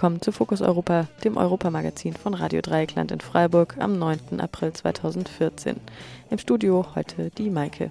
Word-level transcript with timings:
Willkommen 0.00 0.22
zu 0.22 0.32
Fokus 0.32 0.62
Europa, 0.62 1.08
dem 1.24 1.36
Europamagazin 1.36 2.14
von 2.14 2.32
Radio 2.32 2.62
Dreieckland 2.62 3.12
in 3.12 3.20
Freiburg 3.20 3.76
am 3.78 3.98
9. 3.98 4.40
April 4.40 4.72
2014. 4.72 5.76
Im 6.30 6.38
Studio 6.38 6.86
heute 6.94 7.28
die 7.36 7.50
Maike. 7.50 7.90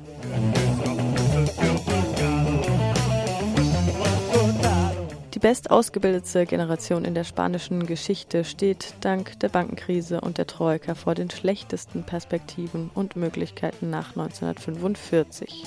Die 5.36 5.40
bestausgebildete 5.40 6.48
Generation 6.48 7.06
in 7.06 7.14
der 7.14 7.26
spanischen 7.26 7.86
Geschichte 7.86 8.44
steht 8.44 8.96
dank 9.02 9.40
der 9.42 9.50
Bankenkrise 9.50 10.20
und 10.20 10.40
der 10.40 10.48
Troika 10.48 10.96
vor 10.96 11.14
den 11.14 11.30
schlechtesten 11.30 12.02
Perspektiven 12.02 12.90
und 12.96 13.18
Möglichkeiten 13.18 13.92
nach 13.92 14.18
1945. 14.18 15.64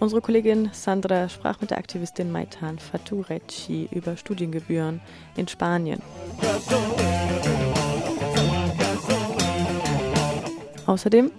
Unsere 0.00 0.22
Kollegin 0.22 0.70
Sandra 0.72 1.28
sprach 1.28 1.60
mit 1.60 1.70
der 1.70 1.78
Aktivistin 1.78 2.32
Maitan 2.32 2.78
Faturecci 2.78 3.86
über 3.92 4.16
Studiengebühren 4.16 5.02
in 5.36 5.46
Spanien. 5.46 6.00
Außerdem 10.86 11.30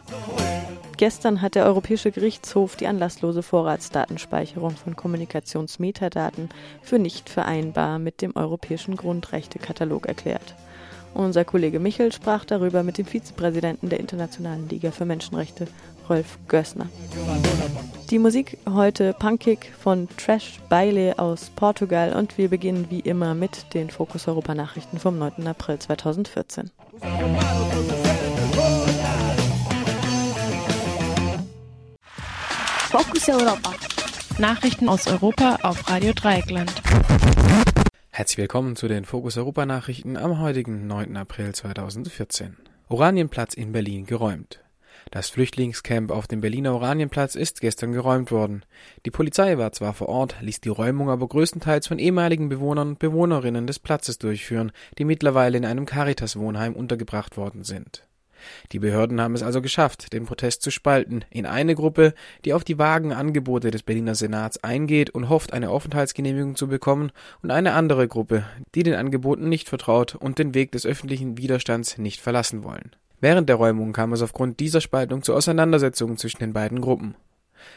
Gestern 0.98 1.42
hat 1.42 1.56
der 1.56 1.66
Europäische 1.66 2.12
Gerichtshof 2.12 2.76
die 2.76 2.86
anlasslose 2.86 3.42
Vorratsdatenspeicherung 3.42 4.76
von 4.76 4.96
Kommunikationsmetadaten 4.96 6.50
für 6.84 7.00
nicht 7.00 7.28
vereinbar 7.28 7.98
mit 7.98 8.22
dem 8.22 8.36
Europäischen 8.36 8.96
Grundrechtekatalog 8.96 10.06
erklärt. 10.06 10.54
Unser 11.14 11.44
Kollege 11.44 11.80
Michel 11.80 12.12
sprach 12.12 12.46
darüber 12.46 12.84
mit 12.84 12.98
dem 12.98 13.06
Vizepräsidenten 13.06 13.90
der 13.90 14.00
Internationalen 14.00 14.70
Liga 14.70 14.92
für 14.92 15.06
Menschenrechte, 15.06 15.68
Rolf 16.12 16.38
Gößner. 16.50 16.90
Die 18.10 18.20
Musik 18.20 18.58
heute 18.68 19.14
punkig 19.14 19.72
von 19.82 20.10
Trash 20.18 20.60
Baile 20.68 21.18
aus 21.18 21.52
Portugal 21.56 22.12
und 22.12 22.38
wir 22.38 22.50
beginnen 22.50 22.88
wie 22.90 23.00
immer 23.00 23.34
mit 23.34 23.74
den 23.74 23.90
Fokus 23.90 24.28
Europa 24.28 24.54
Nachrichten 24.54 25.00
vom 25.00 25.18
9. 25.18 25.48
April 25.48 25.80
2014. 25.80 26.70
Focus 32.90 33.30
Europa. 33.30 33.74
Nachrichten 34.38 34.90
aus 34.90 35.08
Europa 35.08 35.60
auf 35.64 35.90
Radio 35.90 36.12
Dreieckland. 36.12 36.74
Herzlich 38.10 38.38
willkommen 38.38 38.76
zu 38.76 38.90
den 38.90 39.06
Fokus 39.06 39.38
Europa 39.38 39.66
Nachrichten 39.66 40.18
am 40.18 40.42
heutigen 40.42 40.88
9. 40.88 41.16
April 41.16 41.56
2014. 41.56 42.58
Oranienplatz 42.90 43.54
in 43.54 43.72
Berlin 43.72 44.06
geräumt. 44.06 44.60
Das 45.12 45.30
Flüchtlingscamp 45.30 46.10
auf 46.10 46.26
dem 46.26 46.40
Berliner 46.40 46.74
Oranienplatz 46.74 47.36
ist 47.36 47.60
gestern 47.60 47.92
geräumt 47.92 48.32
worden. 48.32 48.64
Die 49.06 49.12
Polizei 49.12 49.58
war 49.58 49.74
zwar 49.74 49.94
vor 49.94 50.08
Ort, 50.08 50.38
ließ 50.40 50.62
die 50.62 50.70
Räumung 50.70 51.10
aber 51.10 51.28
größtenteils 51.28 51.86
von 51.86 52.00
ehemaligen 52.00 52.48
Bewohnern 52.48 52.92
und 52.92 53.00
Bewohnerinnen 53.00 53.68
des 53.68 53.78
Platzes 53.78 54.20
durchführen, 54.20 54.72
die 54.98 55.04
mittlerweile 55.04 55.58
in 55.58 55.66
einem 55.66 55.86
Caritas-Wohnheim 55.86 56.74
untergebracht 56.74 57.36
worden 57.36 57.66
sind. 57.66 58.08
Die 58.72 58.80
Behörden 58.80 59.20
haben 59.20 59.36
es 59.36 59.44
also 59.44 59.62
geschafft, 59.62 60.14
den 60.14 60.26
Protest 60.26 60.62
zu 60.62 60.72
spalten 60.72 61.26
in 61.30 61.46
eine 61.46 61.76
Gruppe, 61.76 62.14
die 62.46 62.54
auf 62.54 62.64
die 62.64 62.80
vagen 62.80 63.12
Angebote 63.12 63.70
des 63.70 63.84
Berliner 63.84 64.16
Senats 64.16 64.64
eingeht 64.64 65.10
und 65.10 65.28
hofft, 65.28 65.52
eine 65.52 65.72
Aufenthaltsgenehmigung 65.72 66.56
zu 66.56 66.70
bekommen, 66.70 67.12
und 67.44 67.52
eine 67.52 67.74
andere 67.74 68.08
Gruppe, 68.08 68.46
die 68.76 68.84
den 68.84 68.96
Angeboten 68.96 69.50
nicht 69.50 69.68
vertraut 69.68 70.16
und 70.16 70.40
den 70.40 70.56
Weg 70.56 70.72
des 70.72 70.86
öffentlichen 70.86 71.38
Widerstands 71.38 71.98
nicht 71.98 72.22
verlassen 72.22 72.64
wollen. 72.64 72.96
Während 73.22 73.48
der 73.50 73.56
Räumung 73.56 73.94
kam 73.94 74.14
es 74.14 74.22
aufgrund 74.22 74.60
dieser 74.60 74.82
Spaltung 74.82 75.22
zu 75.22 75.36
Auseinandersetzungen 75.36 76.18
zwischen 76.18 76.40
den 76.40 76.54
beiden 76.54 76.82
Gruppen. 76.82 77.16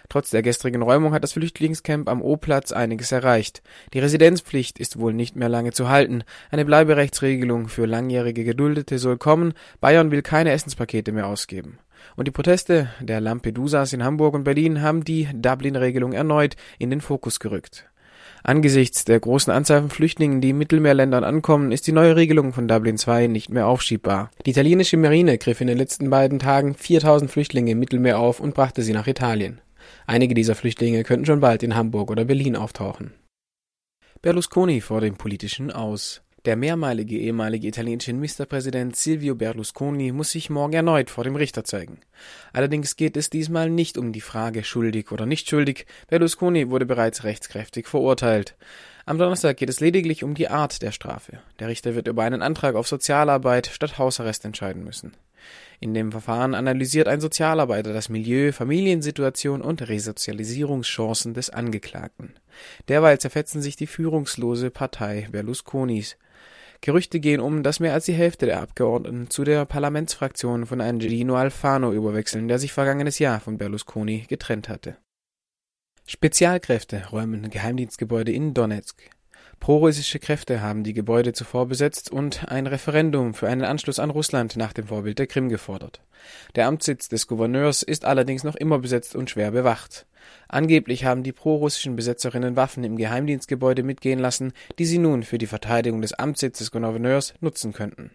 Trotz 0.08 0.30
der 0.30 0.40
gestrigen 0.40 0.80
Räumung 0.80 1.12
hat 1.12 1.22
das 1.22 1.34
Flüchtlingscamp 1.34 2.08
am 2.08 2.22
O-Platz 2.22 2.72
einiges 2.72 3.12
erreicht. 3.12 3.62
Die 3.92 3.98
Residenzpflicht 3.98 4.78
ist 4.78 4.98
wohl 4.98 5.12
nicht 5.12 5.36
mehr 5.36 5.50
lange 5.50 5.72
zu 5.72 5.90
halten. 5.90 6.24
Eine 6.50 6.64
Bleiberechtsregelung 6.64 7.68
für 7.68 7.84
langjährige 7.84 8.44
Geduldete 8.44 8.98
soll 8.98 9.18
kommen. 9.18 9.52
Bayern 9.80 10.10
will 10.10 10.22
keine 10.22 10.52
Essenspakete 10.52 11.12
mehr 11.12 11.26
ausgeben. 11.26 11.78
Und 12.16 12.26
die 12.26 12.32
Proteste 12.32 12.88
der 13.00 13.20
Lampedusas 13.20 13.92
in 13.92 14.04
Hamburg 14.04 14.34
und 14.34 14.44
Berlin 14.44 14.80
haben 14.80 15.04
die 15.04 15.28
Dublin-Regelung 15.34 16.12
erneut 16.12 16.56
in 16.78 16.90
den 16.90 17.00
Fokus 17.00 17.38
gerückt. 17.38 17.86
Angesichts 18.46 19.06
der 19.06 19.18
großen 19.18 19.50
Anzahl 19.50 19.80
von 19.80 19.88
Flüchtlingen, 19.88 20.42
die 20.42 20.50
in 20.50 20.58
Mittelmeerländern 20.58 21.24
ankommen, 21.24 21.72
ist 21.72 21.86
die 21.86 21.92
neue 21.92 22.14
Regelung 22.14 22.52
von 22.52 22.68
Dublin 22.68 22.98
II 22.98 23.28
nicht 23.28 23.48
mehr 23.48 23.66
aufschiebbar. 23.66 24.30
Die 24.44 24.50
italienische 24.50 24.98
Marine 24.98 25.38
griff 25.38 25.62
in 25.62 25.66
den 25.66 25.78
letzten 25.78 26.10
beiden 26.10 26.38
Tagen 26.38 26.74
4000 26.74 27.30
Flüchtlinge 27.30 27.70
im 27.70 27.78
Mittelmeer 27.78 28.18
auf 28.18 28.40
und 28.40 28.52
brachte 28.52 28.82
sie 28.82 28.92
nach 28.92 29.06
Italien. 29.06 29.62
Einige 30.06 30.34
dieser 30.34 30.54
Flüchtlinge 30.54 31.04
könnten 31.04 31.24
schon 31.24 31.40
bald 31.40 31.62
in 31.62 31.74
Hamburg 31.74 32.10
oder 32.10 32.26
Berlin 32.26 32.54
auftauchen. 32.54 33.14
Berlusconi 34.20 34.82
vor 34.82 35.00
dem 35.00 35.16
politischen 35.16 35.70
Aus. 35.70 36.23
Der 36.44 36.56
mehrmalige 36.56 37.18
ehemalige 37.18 37.68
italienische 37.68 38.12
Ministerpräsident 38.12 38.96
Silvio 38.96 39.34
Berlusconi 39.34 40.12
muss 40.12 40.32
sich 40.32 40.50
morgen 40.50 40.74
erneut 40.74 41.08
vor 41.08 41.24
dem 41.24 41.36
Richter 41.36 41.64
zeigen. 41.64 42.00
Allerdings 42.52 42.96
geht 42.96 43.16
es 43.16 43.30
diesmal 43.30 43.70
nicht 43.70 43.96
um 43.96 44.12
die 44.12 44.20
Frage 44.20 44.62
schuldig 44.62 45.10
oder 45.10 45.24
nicht 45.24 45.48
schuldig. 45.48 45.86
Berlusconi 46.08 46.68
wurde 46.68 46.84
bereits 46.84 47.24
rechtskräftig 47.24 47.88
verurteilt. 47.88 48.56
Am 49.06 49.16
Donnerstag 49.16 49.56
geht 49.56 49.70
es 49.70 49.80
lediglich 49.80 50.22
um 50.22 50.34
die 50.34 50.48
Art 50.48 50.82
der 50.82 50.92
Strafe. 50.92 51.38
Der 51.60 51.68
Richter 51.68 51.94
wird 51.94 52.08
über 52.08 52.24
einen 52.24 52.42
Antrag 52.42 52.74
auf 52.74 52.88
Sozialarbeit 52.88 53.66
statt 53.66 53.96
Hausarrest 53.96 54.44
entscheiden 54.44 54.84
müssen. 54.84 55.12
In 55.80 55.94
dem 55.94 56.12
Verfahren 56.12 56.54
analysiert 56.54 57.08
ein 57.08 57.20
Sozialarbeiter 57.20 57.94
das 57.94 58.10
Milieu, 58.10 58.52
Familiensituation 58.52 59.62
und 59.62 59.86
Resozialisierungschancen 59.88 61.32
des 61.32 61.48
Angeklagten. 61.48 62.34
Derweil 62.88 63.18
zerfetzen 63.18 63.62
sich 63.62 63.76
die 63.76 63.86
führungslose 63.86 64.70
Partei 64.70 65.28
Berlusconis. 65.30 66.16
Gerüchte 66.84 67.18
gehen 67.18 67.40
um, 67.40 67.62
dass 67.62 67.80
mehr 67.80 67.94
als 67.94 68.04
die 68.04 68.12
Hälfte 68.12 68.44
der 68.44 68.60
Abgeordneten 68.60 69.30
zu 69.30 69.42
der 69.42 69.64
Parlamentsfraktion 69.64 70.66
von 70.66 70.82
Angelino 70.82 71.34
Alfano 71.34 71.94
überwechseln, 71.94 72.46
der 72.46 72.58
sich 72.58 72.74
vergangenes 72.74 73.18
Jahr 73.18 73.40
von 73.40 73.56
Berlusconi 73.56 74.26
getrennt 74.28 74.68
hatte. 74.68 74.98
Spezialkräfte 76.06 77.08
räumen 77.10 77.48
Geheimdienstgebäude 77.48 78.32
in 78.32 78.52
Donetsk. 78.52 79.00
Prorussische 79.60 80.18
Kräfte 80.18 80.60
haben 80.60 80.84
die 80.84 80.92
Gebäude 80.92 81.32
zuvor 81.32 81.68
besetzt 81.68 82.12
und 82.12 82.48
ein 82.48 82.66
Referendum 82.66 83.32
für 83.32 83.48
einen 83.48 83.64
Anschluss 83.64 83.98
an 83.98 84.10
Russland 84.10 84.58
nach 84.58 84.74
dem 84.74 84.88
Vorbild 84.88 85.18
der 85.18 85.26
Krim 85.26 85.48
gefordert. 85.48 86.02
Der 86.54 86.66
Amtssitz 86.66 87.08
des 87.08 87.26
Gouverneurs 87.26 87.82
ist 87.82 88.04
allerdings 88.04 88.44
noch 88.44 88.56
immer 88.56 88.78
besetzt 88.78 89.16
und 89.16 89.30
schwer 89.30 89.52
bewacht. 89.52 90.04
Angeblich 90.48 91.04
haben 91.04 91.22
die 91.22 91.32
prorussischen 91.32 91.96
Besetzerinnen 91.96 92.56
Waffen 92.56 92.84
im 92.84 92.96
Geheimdienstgebäude 92.96 93.82
mitgehen 93.82 94.18
lassen, 94.18 94.52
die 94.78 94.84
sie 94.84 94.98
nun 94.98 95.22
für 95.22 95.38
die 95.38 95.46
Verteidigung 95.46 96.02
des 96.02 96.12
Amtssitzes 96.12 96.66
des 96.66 96.70
Gouverneurs 96.70 97.34
nutzen 97.40 97.72
könnten. 97.72 98.10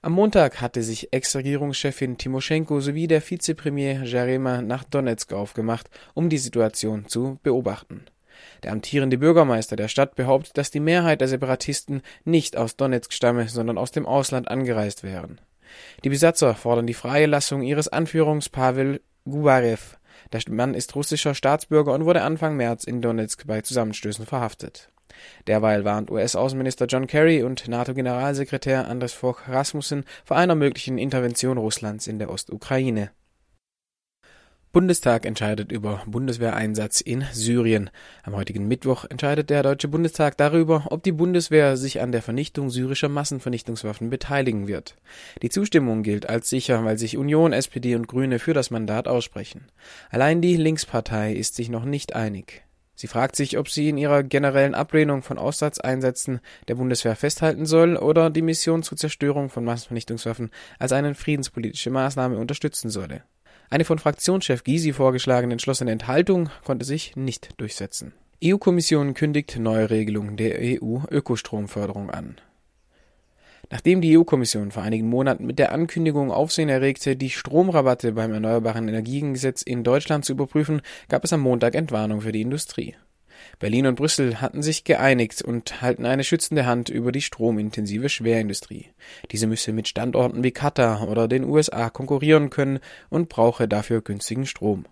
Am 0.00 0.12
Montag 0.12 0.60
hatte 0.60 0.82
sich 0.82 1.12
Ex-Regierungschefin 1.12 2.18
Timoschenko 2.18 2.80
sowie 2.80 3.08
der 3.08 3.20
Vizepremier 3.20 4.04
Jarema 4.04 4.62
nach 4.62 4.84
Donetsk 4.84 5.32
aufgemacht, 5.32 5.90
um 6.14 6.28
die 6.28 6.38
Situation 6.38 7.08
zu 7.08 7.40
beobachten. 7.42 8.04
Der 8.62 8.70
amtierende 8.70 9.18
Bürgermeister 9.18 9.74
der 9.74 9.88
Stadt 9.88 10.14
behauptet, 10.14 10.56
dass 10.56 10.70
die 10.70 10.78
Mehrheit 10.78 11.20
der 11.20 11.28
Separatisten 11.28 12.02
nicht 12.24 12.56
aus 12.56 12.76
Donetsk 12.76 13.12
stamme, 13.12 13.48
sondern 13.48 13.76
aus 13.76 13.90
dem 13.90 14.06
Ausland 14.06 14.48
angereist 14.48 15.02
wären. 15.02 15.40
Die 16.04 16.08
Besatzer 16.08 16.54
fordern 16.54 16.86
die 16.86 16.94
freie 16.94 17.26
Lassung 17.26 17.62
ihres 17.62 17.88
Anführungs 17.88 18.48
Pavel 18.48 19.00
Gubarew. 19.24 19.78
Der 20.32 20.40
Mann 20.48 20.74
ist 20.74 20.94
russischer 20.94 21.34
Staatsbürger 21.34 21.92
und 21.92 22.04
wurde 22.04 22.22
Anfang 22.22 22.56
März 22.56 22.84
in 22.84 23.00
Donetsk 23.00 23.46
bei 23.46 23.62
Zusammenstößen 23.62 24.26
verhaftet. 24.26 24.90
Derweil 25.46 25.84
warnt 25.84 26.10
US-Außenminister 26.10 26.86
John 26.86 27.06
Kerry 27.06 27.42
und 27.42 27.66
NATO-Generalsekretär 27.68 28.88
Andres 28.88 29.12
Fogh 29.14 29.38
Rasmussen 29.48 30.04
vor 30.24 30.36
einer 30.36 30.54
möglichen 30.54 30.98
Intervention 30.98 31.58
Russlands 31.58 32.06
in 32.06 32.18
der 32.18 32.30
Ostukraine. 32.30 33.10
Bundestag 34.70 35.24
entscheidet 35.24 35.72
über 35.72 36.02
Bundeswehreinsatz 36.04 37.00
in 37.00 37.24
Syrien. 37.32 37.88
Am 38.22 38.36
heutigen 38.36 38.68
Mittwoch 38.68 39.06
entscheidet 39.06 39.48
der 39.48 39.62
Deutsche 39.62 39.88
Bundestag 39.88 40.36
darüber, 40.36 40.88
ob 40.90 41.02
die 41.02 41.12
Bundeswehr 41.12 41.78
sich 41.78 42.02
an 42.02 42.12
der 42.12 42.20
Vernichtung 42.20 42.68
syrischer 42.68 43.08
Massenvernichtungswaffen 43.08 44.10
beteiligen 44.10 44.68
wird. 44.68 44.96
Die 45.40 45.48
Zustimmung 45.48 46.02
gilt 46.02 46.28
als 46.28 46.50
sicher, 46.50 46.84
weil 46.84 46.98
sich 46.98 47.16
Union, 47.16 47.54
SPD 47.54 47.94
und 47.94 48.08
Grüne 48.08 48.38
für 48.38 48.52
das 48.52 48.70
Mandat 48.70 49.08
aussprechen. 49.08 49.68
Allein 50.10 50.42
die 50.42 50.56
Linkspartei 50.56 51.32
ist 51.32 51.54
sich 51.54 51.70
noch 51.70 51.86
nicht 51.86 52.14
einig. 52.14 52.62
Sie 52.94 53.06
fragt 53.06 53.36
sich, 53.36 53.56
ob 53.56 53.70
sie 53.70 53.88
in 53.88 53.96
ihrer 53.96 54.22
generellen 54.22 54.74
Ablehnung 54.74 55.22
von 55.22 55.38
Aussatzeinsätzen 55.38 56.40
der 56.66 56.74
Bundeswehr 56.74 57.16
festhalten 57.16 57.64
soll 57.64 57.96
oder 57.96 58.28
die 58.28 58.42
Mission 58.42 58.82
zur 58.82 58.98
Zerstörung 58.98 59.48
von 59.48 59.64
Massenvernichtungswaffen 59.64 60.50
als 60.78 60.92
eine 60.92 61.14
friedenspolitische 61.14 61.90
Maßnahme 61.90 62.36
unterstützen 62.36 62.90
solle. 62.90 63.22
Eine 63.70 63.84
von 63.84 63.98
Fraktionschef 63.98 64.64
Gysi 64.64 64.94
vorgeschlagene 64.94 65.52
entschlossene 65.52 65.90
Enthaltung 65.90 66.48
konnte 66.64 66.86
sich 66.86 67.16
nicht 67.16 67.50
durchsetzen. 67.58 68.14
EU-Kommission 68.42 69.12
kündigt 69.12 69.58
neue 69.58 69.90
Regelungen 69.90 70.38
der 70.38 70.58
EU-Ökostromförderung 70.58 72.08
an. 72.08 72.36
Nachdem 73.70 74.00
die 74.00 74.16
EU-Kommission 74.16 74.70
vor 74.70 74.82
einigen 74.82 75.08
Monaten 75.08 75.44
mit 75.44 75.58
der 75.58 75.72
Ankündigung 75.72 76.30
Aufsehen 76.30 76.70
erregte, 76.70 77.16
die 77.16 77.28
Stromrabatte 77.28 78.12
beim 78.12 78.32
Erneuerbaren 78.32 78.88
Energiengesetz 78.88 79.60
in 79.60 79.84
Deutschland 79.84 80.24
zu 80.24 80.32
überprüfen, 80.32 80.80
gab 81.10 81.24
es 81.24 81.34
am 81.34 81.40
Montag 81.40 81.74
Entwarnung 81.74 82.22
für 82.22 82.32
die 82.32 82.40
Industrie. 82.40 82.94
Berlin 83.58 83.86
und 83.86 83.96
Brüssel 83.96 84.40
hatten 84.40 84.62
sich 84.62 84.84
geeinigt 84.84 85.42
und 85.42 85.82
halten 85.82 86.06
eine 86.06 86.24
schützende 86.24 86.66
Hand 86.66 86.88
über 86.88 87.12
die 87.12 87.22
stromintensive 87.22 88.08
Schwerindustrie. 88.08 88.86
Diese 89.30 89.46
müsse 89.46 89.72
mit 89.72 89.88
Standorten 89.88 90.44
wie 90.44 90.52
Katar 90.52 91.08
oder 91.08 91.28
den 91.28 91.44
USA 91.44 91.90
konkurrieren 91.90 92.50
können 92.50 92.78
und 93.10 93.28
brauche 93.28 93.68
dafür 93.68 94.00
günstigen 94.00 94.46
Strom. 94.46 94.84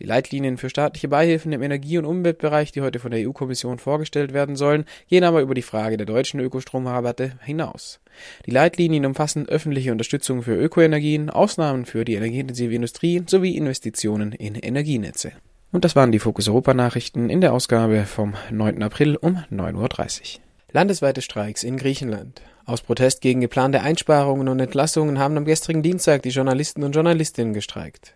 Die 0.00 0.04
Leitlinien 0.04 0.58
für 0.58 0.70
staatliche 0.70 1.08
Beihilfen 1.08 1.52
im 1.52 1.62
Energie- 1.62 1.98
und 1.98 2.04
Umweltbereich, 2.04 2.72
die 2.72 2.80
heute 2.80 2.98
von 2.98 3.10
der 3.10 3.26
EU-Kommission 3.26 3.78
vorgestellt 3.78 4.32
werden 4.32 4.56
sollen, 4.56 4.84
gehen 5.08 5.24
aber 5.24 5.40
über 5.40 5.54
die 5.54 5.62
Frage 5.62 5.96
der 5.96 6.06
deutschen 6.06 6.40
Ökostromrabatte 6.40 7.32
hinaus. 7.44 8.00
Die 8.46 8.50
Leitlinien 8.50 9.06
umfassen 9.06 9.48
öffentliche 9.48 9.92
Unterstützung 9.92 10.42
für 10.42 10.54
Ökoenergien, 10.54 11.30
Ausnahmen 11.30 11.86
für 11.86 12.04
die 12.04 12.14
energieintensive 12.14 12.74
Industrie 12.74 13.22
sowie 13.26 13.56
Investitionen 13.56 14.32
in 14.32 14.54
Energienetze. 14.54 15.32
Und 15.72 15.86
das 15.86 15.96
waren 15.96 16.12
die 16.12 16.18
Fokus 16.18 16.48
Europa 16.48 16.74
Nachrichten 16.74 17.30
in 17.30 17.40
der 17.40 17.54
Ausgabe 17.54 18.04
vom 18.04 18.34
9. 18.50 18.82
April 18.82 19.16
um 19.16 19.38
9.30 19.50 20.20
Uhr. 20.36 20.40
Landesweite 20.70 21.22
Streiks 21.22 21.64
in 21.64 21.78
Griechenland. 21.78 22.42
Aus 22.66 22.82
Protest 22.82 23.22
gegen 23.22 23.40
geplante 23.40 23.80
Einsparungen 23.80 24.48
und 24.48 24.60
Entlassungen 24.60 25.18
haben 25.18 25.38
am 25.38 25.46
gestrigen 25.46 25.82
Dienstag 25.82 26.22
die 26.22 26.28
Journalisten 26.28 26.82
und 26.84 26.94
Journalistinnen 26.94 27.54
gestreikt. 27.54 28.14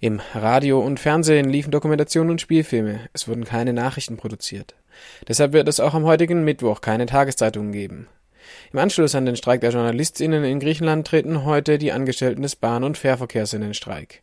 Im 0.00 0.20
Radio 0.32 0.80
und 0.80 1.00
Fernsehen 1.00 1.48
liefen 1.48 1.72
Dokumentationen 1.72 2.30
und 2.30 2.40
Spielfilme. 2.40 3.00
Es 3.12 3.26
wurden 3.26 3.44
keine 3.44 3.72
Nachrichten 3.72 4.16
produziert. 4.16 4.76
Deshalb 5.26 5.52
wird 5.52 5.66
es 5.66 5.80
auch 5.80 5.94
am 5.94 6.04
heutigen 6.04 6.44
Mittwoch 6.44 6.80
keine 6.80 7.06
Tageszeitungen 7.06 7.72
geben. 7.72 8.06
Im 8.72 8.78
Anschluss 8.78 9.16
an 9.16 9.26
den 9.26 9.36
Streik 9.36 9.60
der 9.60 9.70
JournalistInnen 9.70 10.44
in 10.44 10.60
Griechenland 10.60 11.06
treten 11.06 11.44
heute 11.44 11.78
die 11.78 11.90
Angestellten 11.90 12.42
des 12.42 12.54
Bahn- 12.54 12.84
und 12.84 12.96
Fährverkehrs 12.96 13.54
in 13.54 13.62
den 13.62 13.74
Streik. 13.74 14.22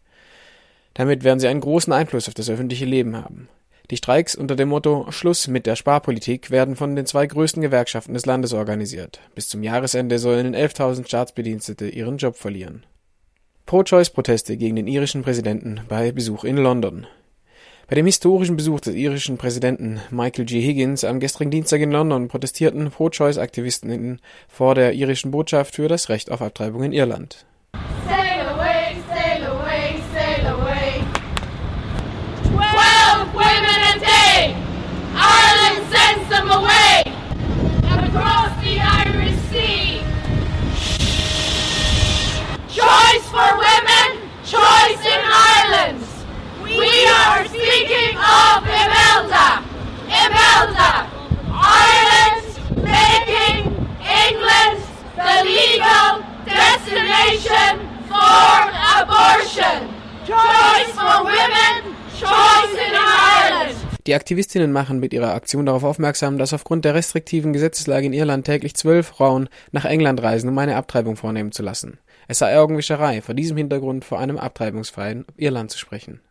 Damit 0.94 1.24
werden 1.24 1.40
sie 1.40 1.48
einen 1.48 1.62
großen 1.62 1.94
Einfluss 1.94 2.28
auf 2.28 2.34
das 2.34 2.50
öffentliche 2.50 2.86
Leben 2.86 3.16
haben. 3.16 3.50
Die 3.90 3.98
Streiks 3.98 4.36
unter 4.36 4.56
dem 4.56 4.70
Motto 4.70 5.08
Schluss 5.10 5.48
mit 5.48 5.66
der 5.66 5.76
Sparpolitik 5.76 6.52
werden 6.52 6.76
von 6.76 6.96
den 6.96 7.08
zwei 7.08 7.26
größten 7.26 7.62
Gewerkschaften 7.62 8.14
des 8.14 8.28
Landes 8.28 8.54
organisiert. 8.54 9.20
Bis 9.34 9.50
zum 9.50 9.64
Jahresende 9.64 10.20
sollen 10.20 10.56
11.000 10.56 11.08
Staatsbedienstete 11.08 11.90
ihren 11.90 12.18
Job 12.18 12.36
verlieren. 12.36 12.86
Pro-Choice-Proteste 13.66 14.58
gegen 14.58 14.76
den 14.76 14.88
irischen 14.88 15.24
Präsidenten 15.24 15.82
bei 15.88 16.12
Besuch 16.12 16.44
in 16.44 16.58
London. 16.58 17.08
Bei 17.88 17.96
dem 17.96 18.06
historischen 18.06 18.56
Besuch 18.56 18.82
des 18.82 18.94
irischen 18.94 19.40
Präsidenten 19.40 20.00
Michael 20.12 20.46
G. 20.46 20.62
Higgins 20.62 21.04
am 21.04 21.20
gestrigen 21.20 21.50
Dienstag 21.50 21.82
in 21.82 21.92
London 21.92 22.28
protestierten 22.28 22.92
Pro-Choice-Aktivisten 22.92 24.20
vor 24.48 24.76
der 24.76 24.94
irischen 24.94 25.32
Botschaft 25.32 25.74
für 25.74 25.88
das 25.88 26.10
Recht 26.10 26.30
auf 26.30 26.44
Abtreibung 26.44 26.84
in 26.84 26.94
Irland. 26.94 27.48
Sail 28.08 28.29
for 43.30 43.50
women, 43.62 44.10
choice 44.44 45.04
in 45.06 45.22
Ireland. 45.54 46.02
We 46.66 46.92
are 47.06 47.46
speaking 47.46 48.18
of 48.18 48.58
Imelda. 48.66 49.48
Imelda. 50.24 50.92
Ireland 51.54 52.46
making 52.82 53.60
England 54.26 54.80
the 55.14 55.38
legal 55.46 56.12
destination 56.46 57.74
for 58.10 58.58
abortion. 58.98 59.80
Choice 60.26 60.92
for 60.98 61.16
women, 61.24 61.76
choice 62.18 62.74
in 62.74 62.94
Ireland. 62.98 63.76
Die 64.08 64.16
Aktivistinnen 64.16 64.72
machen 64.72 65.00
mit 65.00 65.14
ihrer 65.14 65.36
Aktion 65.36 65.68
darauf 65.68 65.84
aufmerksam, 65.84 66.40
dass 66.40 66.54
aufgrund 66.54 66.84
der 66.84 66.96
restriktiven 66.96 67.54
Gesetzeslage 67.54 68.08
in 68.08 68.14
Irland 68.14 68.46
täglich 68.46 68.76
zwölf 68.76 69.08
Frauen 69.08 69.50
nach 69.72 69.86
England 69.86 70.24
reisen, 70.24 70.50
um 70.50 70.58
eine 70.58 70.78
Abtreibung 70.78 71.16
vornehmen 71.16 71.52
zu 71.52 71.62
lassen. 71.62 72.00
Es 72.32 72.38
sei 72.38 72.60
Augenwischerei, 72.60 73.24
vor 73.24 73.34
diesem 73.34 73.58
Hintergrund 73.58 74.06
vor 74.06 74.20
einem 74.20 74.38
abtreibungsfreien 74.38 75.26
Irland 75.36 75.72
zu 75.72 75.80
sprechen. 75.80 76.22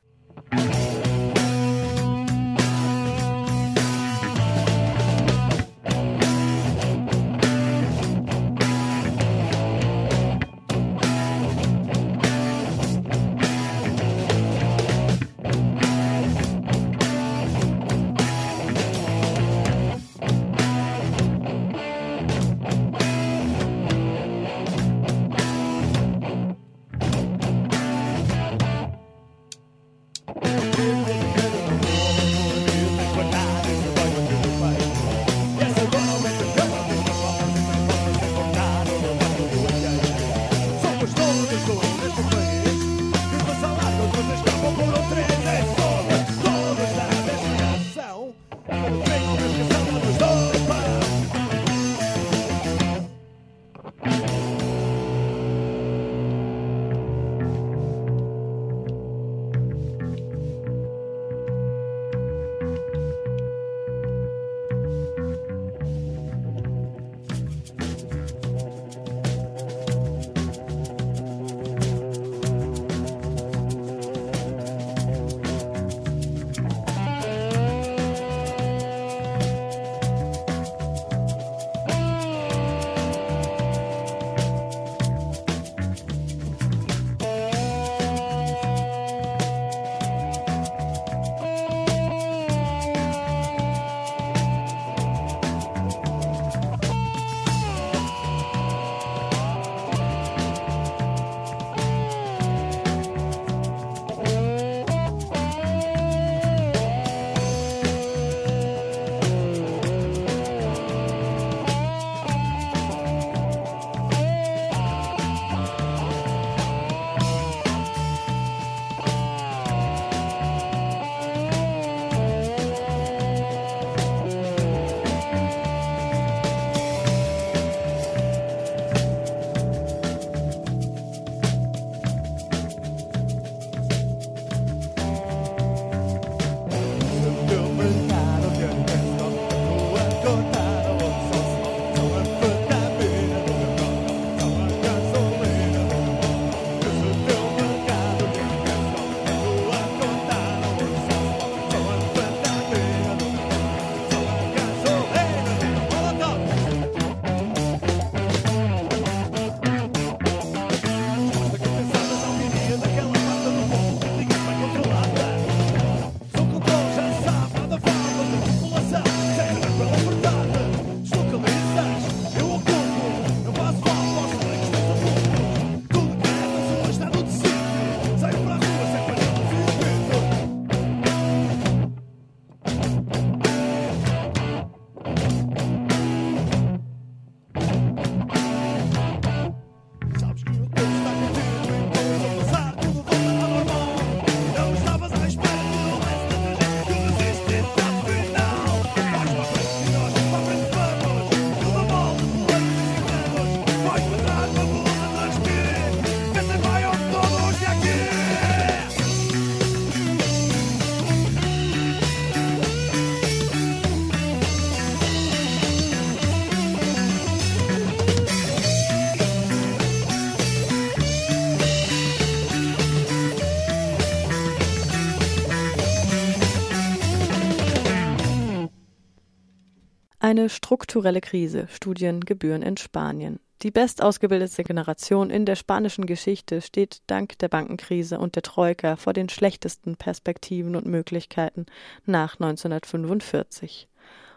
Eine 230.29 230.51
strukturelle 230.51 231.23
Krise, 231.23 231.69
Studiengebühren 231.71 232.61
in 232.61 232.77
Spanien. 232.77 233.41
Die 233.63 233.71
bestausgebildete 233.71 234.63
Generation 234.63 235.31
in 235.31 235.47
der 235.47 235.57
spanischen 235.57 236.05
Geschichte 236.05 236.61
steht 236.61 236.99
dank 237.07 237.39
der 237.39 237.49
Bankenkrise 237.49 238.19
und 238.19 238.35
der 238.35 238.43
Troika 238.43 238.97
vor 238.97 239.15
den 239.15 239.31
schlechtesten 239.31 239.97
Perspektiven 239.97 240.77
und 240.77 240.85
Möglichkeiten 240.85 241.65
nach 242.05 242.35
1945. 242.35 243.89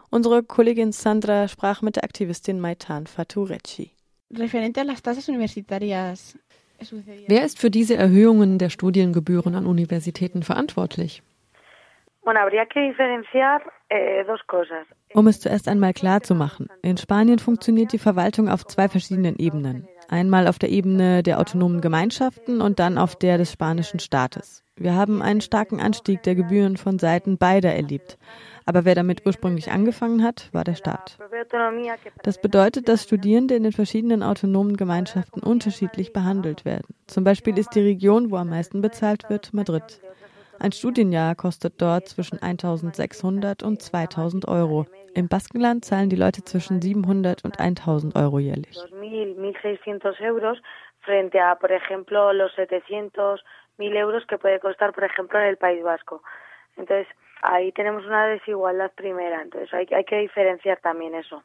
Unsere 0.08 0.42
Kollegin 0.42 0.92
Sandra 0.92 1.46
sprach 1.46 1.82
mit 1.82 1.96
der 1.96 2.04
Aktivistin 2.04 2.58
Maitan 2.58 3.06
Faturecci. 3.06 3.90
Wer 4.30 4.54
ist 7.44 7.58
für 7.58 7.70
diese 7.70 7.96
Erhöhungen 7.96 8.56
der 8.56 8.70
Studiengebühren 8.70 9.54
an 9.54 9.66
Universitäten 9.66 10.42
verantwortlich? 10.42 11.22
Eh, 13.88 14.24
um 15.14 15.26
es 15.26 15.40
zuerst 15.40 15.68
einmal 15.68 15.92
klar 15.92 16.22
zu 16.22 16.34
machen, 16.34 16.68
in 16.82 16.96
Spanien 16.96 17.38
funktioniert 17.38 17.92
die 17.92 17.98
Verwaltung 17.98 18.48
auf 18.48 18.64
zwei 18.64 18.88
verschiedenen 18.88 19.36
Ebenen. 19.36 19.88
Einmal 20.08 20.46
auf 20.46 20.58
der 20.58 20.70
Ebene 20.70 21.22
der 21.22 21.40
autonomen 21.40 21.80
Gemeinschaften 21.80 22.60
und 22.60 22.78
dann 22.78 22.96
auf 22.96 23.16
der 23.16 23.38
des 23.38 23.52
spanischen 23.52 23.98
Staates. 23.98 24.62
Wir 24.76 24.94
haben 24.94 25.20
einen 25.20 25.40
starken 25.40 25.80
Anstieg 25.80 26.22
der 26.22 26.34
Gebühren 26.34 26.76
von 26.76 26.98
Seiten 26.98 27.38
beider 27.38 27.74
erlebt. 27.74 28.18
Aber 28.64 28.84
wer 28.84 28.94
damit 28.94 29.26
ursprünglich 29.26 29.70
angefangen 29.70 30.22
hat, 30.22 30.48
war 30.52 30.64
der 30.64 30.76
Staat. 30.76 31.18
Das 32.22 32.40
bedeutet, 32.40 32.88
dass 32.88 33.02
Studierende 33.02 33.54
in 33.54 33.64
den 33.64 33.72
verschiedenen 33.72 34.22
autonomen 34.22 34.76
Gemeinschaften 34.76 35.42
unterschiedlich 35.42 36.12
behandelt 36.12 36.64
werden. 36.64 36.94
Zum 37.06 37.24
Beispiel 37.24 37.58
ist 37.58 37.74
die 37.74 37.80
Region, 37.80 38.30
wo 38.30 38.36
am 38.36 38.50
meisten 38.50 38.80
bezahlt 38.80 39.28
wird, 39.28 39.52
Madrid. 39.52 40.00
Ein 40.62 40.70
Studienjahr 40.70 41.34
kostet 41.34 41.82
dort 41.82 42.06
zwischen 42.06 42.40
1600 42.40 43.64
und 43.64 43.82
2000 43.82 44.46
Euro. 44.46 44.86
Im 45.12 45.26
Baskenland 45.26 45.84
zahlen 45.84 46.08
die 46.08 46.14
Leute 46.14 46.44
zwischen 46.44 46.80
700 46.80 47.44
und 47.44 47.58
1000 47.58 48.14
Euro 48.14 48.38
jährlich. 48.38 48.78
frente 51.04 51.42
a, 51.42 51.56
por 51.56 51.72
ejemplo, 51.72 52.32
los 52.32 52.54
700, 52.54 53.42
1000 53.76 53.96
euros 53.96 54.22
que 54.28 54.38
puede 54.38 54.60
costar, 54.60 54.92
por 54.92 55.02
ejemplo, 55.02 55.36
en 55.40 55.46
el 55.46 55.56
País 55.56 55.82
Vasco. 55.82 56.22
Entonces, 56.76 57.08
ahí 57.42 57.72
tenemos 57.72 58.06
una 58.06 58.26
desigualdad 58.26 58.92
primera. 58.94 59.42
Entonces, 59.42 59.74
hay, 59.74 59.88
hay 59.90 60.04
que 60.04 60.18
diferenciar 60.18 60.78
también 60.80 61.16
eso. 61.16 61.42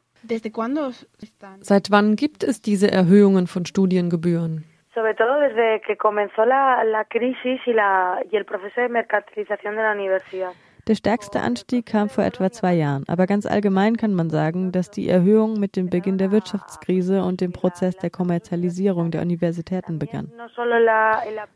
Seit 1.60 1.90
wann 1.90 2.14
gibt 2.14 2.44
es 2.44 2.62
diese 2.62 2.92
Erhöhungen 2.92 3.48
von 3.48 3.66
Studiengebühren? 3.66 4.64
Sobre 4.98 5.14
todo 5.14 5.38
desde 5.38 5.80
que 5.86 5.96
comenzó 5.96 6.44
la, 6.44 6.82
la 6.82 7.04
crisis 7.04 7.60
y, 7.66 7.72
la, 7.72 8.20
y 8.32 8.36
el 8.36 8.44
proceso 8.44 8.80
de 8.80 8.88
mercantilización 8.88 9.76
de 9.76 9.82
la 9.82 9.92
universidad. 9.92 10.50
Der 10.88 10.96
stärkste 10.96 11.40
Anstieg 11.40 11.84
kam 11.84 12.08
vor 12.08 12.24
etwa 12.24 12.50
zwei 12.50 12.72
Jahren, 12.74 13.04
aber 13.08 13.26
ganz 13.26 13.44
allgemein 13.44 13.98
kann 13.98 14.14
man 14.14 14.30
sagen, 14.30 14.72
dass 14.72 14.90
die 14.90 15.08
Erhöhung 15.08 15.60
mit 15.60 15.76
dem 15.76 15.90
Beginn 15.90 16.16
der 16.16 16.32
Wirtschaftskrise 16.32 17.22
und 17.22 17.42
dem 17.42 17.52
Prozess 17.52 17.94
der 17.98 18.08
Kommerzialisierung 18.08 19.10
der 19.10 19.20
Universitäten 19.20 19.98
begann. 19.98 20.32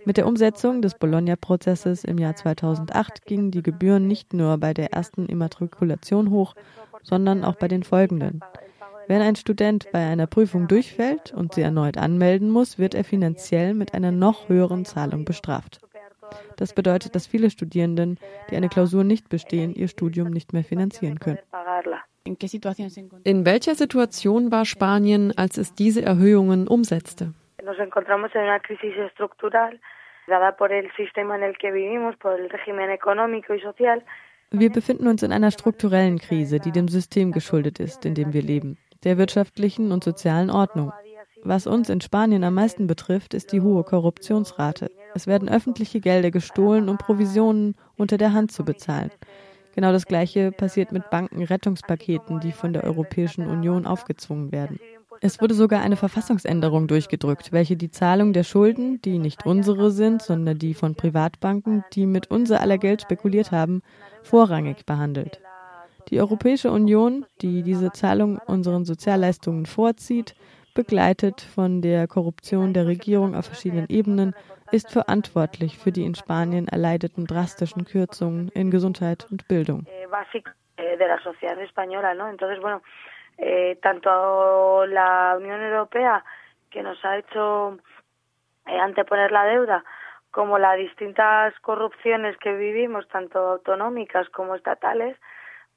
Mit 0.04 0.18
der 0.18 0.26
Umsetzung 0.26 0.82
des 0.82 0.94
Bologna-Prozesses 0.96 2.04
im 2.04 2.18
Jahr 2.18 2.36
2008 2.36 3.24
gingen 3.24 3.50
die 3.50 3.62
Gebühren 3.62 4.06
nicht 4.06 4.34
nur 4.34 4.58
bei 4.58 4.74
der 4.74 4.92
ersten 4.92 5.24
Immatrikulation 5.26 6.30
hoch, 6.30 6.54
sondern 7.02 7.42
auch 7.42 7.56
bei 7.56 7.68
den 7.68 7.84
folgenden. 7.84 8.42
Wenn 9.12 9.20
ein 9.20 9.36
Student 9.36 9.92
bei 9.92 9.98
einer 9.98 10.26
Prüfung 10.26 10.68
durchfällt 10.68 11.34
und 11.34 11.52
sie 11.52 11.60
erneut 11.60 11.98
anmelden 11.98 12.48
muss, 12.48 12.78
wird 12.78 12.94
er 12.94 13.04
finanziell 13.04 13.74
mit 13.74 13.92
einer 13.92 14.10
noch 14.10 14.48
höheren 14.48 14.86
Zahlung 14.86 15.26
bestraft. 15.26 15.82
Das 16.56 16.72
bedeutet, 16.74 17.14
dass 17.14 17.26
viele 17.26 17.50
Studierenden, 17.50 18.18
die 18.48 18.56
eine 18.56 18.70
Klausur 18.70 19.04
nicht 19.04 19.28
bestehen, 19.28 19.74
ihr 19.74 19.88
Studium 19.88 20.30
nicht 20.30 20.54
mehr 20.54 20.64
finanzieren 20.64 21.20
können. 21.20 21.38
In 23.24 23.44
welcher 23.44 23.74
Situation 23.74 24.50
war 24.50 24.64
Spanien, 24.64 25.36
als 25.36 25.58
es 25.58 25.74
diese 25.74 26.00
Erhöhungen 26.00 26.66
umsetzte? 26.66 27.34
Nos 27.62 27.78
encontramos 27.78 28.34
en 28.34 28.44
una 28.44 28.60
crisis 28.60 28.96
estructural 28.96 29.78
dada 30.26 30.56
por 30.56 30.72
el 30.72 30.90
sistema 30.96 31.36
en 31.36 31.42
el 31.42 31.58
que 31.58 31.70
vivimos, 31.70 32.16
por 32.16 32.40
el 32.40 32.48
régimen 32.48 32.88
económico 32.88 33.52
y 33.52 33.60
social. 33.60 34.02
Wir 34.50 34.70
befinden 34.70 35.06
uns 35.06 35.22
in 35.22 35.32
einer 35.32 35.50
strukturellen 35.50 36.18
Krise, 36.18 36.60
die 36.60 36.72
dem 36.72 36.88
System 36.88 37.30
geschuldet 37.32 37.78
ist, 37.78 38.06
in 38.06 38.14
dem 38.14 38.32
wir 38.32 38.42
leben 38.42 38.78
der 39.04 39.18
wirtschaftlichen 39.18 39.92
und 39.92 40.04
sozialen 40.04 40.50
Ordnung. 40.50 40.92
Was 41.44 41.66
uns 41.66 41.88
in 41.88 42.00
Spanien 42.00 42.44
am 42.44 42.54
meisten 42.54 42.86
betrifft, 42.86 43.34
ist 43.34 43.52
die 43.52 43.60
hohe 43.60 43.82
Korruptionsrate. 43.82 44.90
Es 45.14 45.26
werden 45.26 45.48
öffentliche 45.48 46.00
Gelder 46.00 46.30
gestohlen, 46.30 46.88
um 46.88 46.98
Provisionen 46.98 47.74
unter 47.96 48.16
der 48.16 48.32
Hand 48.32 48.52
zu 48.52 48.64
bezahlen. 48.64 49.10
Genau 49.74 49.90
das 49.90 50.06
Gleiche 50.06 50.52
passiert 50.52 50.92
mit 50.92 51.10
Bankenrettungspaketen, 51.10 52.40
die 52.40 52.52
von 52.52 52.72
der 52.72 52.84
Europäischen 52.84 53.46
Union 53.46 53.86
aufgezwungen 53.86 54.52
werden. 54.52 54.78
Es 55.20 55.40
wurde 55.40 55.54
sogar 55.54 55.82
eine 55.82 55.96
Verfassungsänderung 55.96 56.88
durchgedrückt, 56.88 57.52
welche 57.52 57.76
die 57.76 57.90
Zahlung 57.90 58.32
der 58.32 58.44
Schulden, 58.44 59.00
die 59.02 59.18
nicht 59.18 59.46
unsere 59.46 59.90
sind, 59.90 60.20
sondern 60.20 60.58
die 60.58 60.74
von 60.74 60.94
Privatbanken, 60.94 61.84
die 61.92 62.06
mit 62.06 62.30
unser 62.30 62.60
aller 62.60 62.78
Geld 62.78 63.02
spekuliert 63.02 63.52
haben, 63.52 63.82
vorrangig 64.22 64.84
behandelt. 64.84 65.40
Die 66.10 66.20
Europäische 66.20 66.70
Union, 66.70 67.24
die 67.40 67.62
diese 67.62 67.92
Zahlung 67.92 68.38
unseren 68.46 68.84
Sozialleistungen 68.84 69.66
vorzieht, 69.66 70.34
begleitet 70.74 71.40
von 71.40 71.82
der 71.82 72.06
Korruption 72.06 72.72
der 72.72 72.86
Regierung 72.86 73.34
auf 73.34 73.46
verschiedenen 73.46 73.88
Ebenen, 73.88 74.34
ist 74.70 74.90
verantwortlich 74.90 75.78
für 75.78 75.92
die 75.92 76.04
in 76.04 76.14
Spanien 76.14 76.66
erleideten 76.68 77.26
drastischen 77.26 77.84
Kürzungen 77.84 78.48
in 78.54 78.70
Gesundheit 78.70 79.26
und 79.30 79.46
Bildung. 79.48 79.86
Eh, 79.86 80.06
como 90.32 90.58
las 90.58 90.78
distintas 90.78 91.52
corrupciones 91.60 92.36
que 92.38 92.54
vivimos, 92.54 93.06
tanto 93.08 93.38
autonómicas 93.38 94.28
como 94.30 94.54
estatales, 94.54 95.16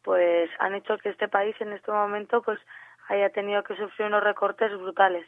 pues 0.06 0.50
han 0.60 0.76
hecho 0.76 0.98
que 1.00 1.10
este 1.10 1.28
país 1.28 1.56
en 1.60 1.74
este 1.74 1.92
momento 1.92 2.42
pues 2.42 2.60
haya 3.10 3.30
tenido 3.32 3.64
que 3.64 3.76
sufrir 3.76 4.08
unos 4.08 4.24
recortes 4.24 4.72
brutales. 4.78 5.26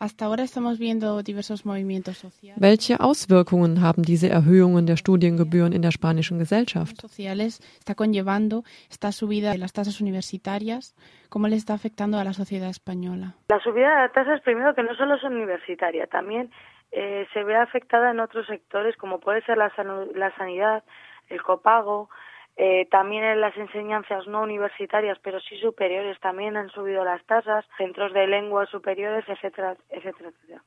Hasta 0.00 0.24
ahora 0.24 0.42
estamos 0.42 0.78
viendo 0.78 1.22
diversos 1.22 1.64
movimientos 1.64 2.16
sociales. 2.18 2.60
Welche 2.60 2.96
Auswirkungen 2.98 3.82
haben 3.82 4.02
diese 4.02 4.28
Erhöhungen 4.28 4.86
der 4.86 4.96
Studiengebühren 4.96 5.72
in 5.72 5.82
der 5.82 5.92
spanischen 5.92 6.38
Gesellschaft? 6.38 7.00
Sociales 7.00 7.60
está 7.78 7.94
conllevando 7.94 8.64
esta 8.90 9.12
subida 9.12 9.52
de 9.52 9.58
las 9.58 9.72
tasas 9.72 10.00
universitarias, 10.00 10.94
¿cómo 11.28 11.46
le 11.48 11.56
está 11.56 11.74
afectando 11.74 12.18
a 12.18 12.24
la 12.24 12.32
sociedad 12.32 12.70
española? 12.70 13.34
La 13.48 13.60
subida 13.60 13.94
de 13.94 14.02
las 14.02 14.12
tasas 14.12 14.40
primero 14.40 14.74
que 14.74 14.82
no 14.82 14.94
solo 14.96 15.14
es 15.14 15.22
universitaria, 15.22 16.06
también 16.06 16.50
eh, 16.90 17.26
se 17.32 17.44
ve 17.44 17.54
afectada 17.54 18.10
en 18.10 18.20
otros 18.20 18.46
sectores 18.46 18.96
como 18.96 19.20
puede 19.20 19.42
ser 19.42 19.58
la, 19.58 19.70
la 20.14 20.34
sanidad, 20.36 20.82
el 21.28 21.42
copago, 21.42 22.08
eh, 22.56 22.86
también 22.90 23.24
en 23.24 23.40
las 23.40 23.56
enseñanzas 23.56 24.26
no 24.26 24.42
universitarias, 24.42 25.18
pero 25.22 25.40
sí 25.40 25.56
superiores, 25.58 26.18
también 26.20 26.56
han 26.56 26.70
subido 26.70 27.04
las 27.04 27.24
tasas, 27.26 27.64
centros 27.76 28.12
de 28.12 28.26
lenguas 28.26 28.68
superiores, 28.68 29.24
etcétera, 29.28 29.76
etcétera, 29.90 30.28
etcétera. 30.28 30.62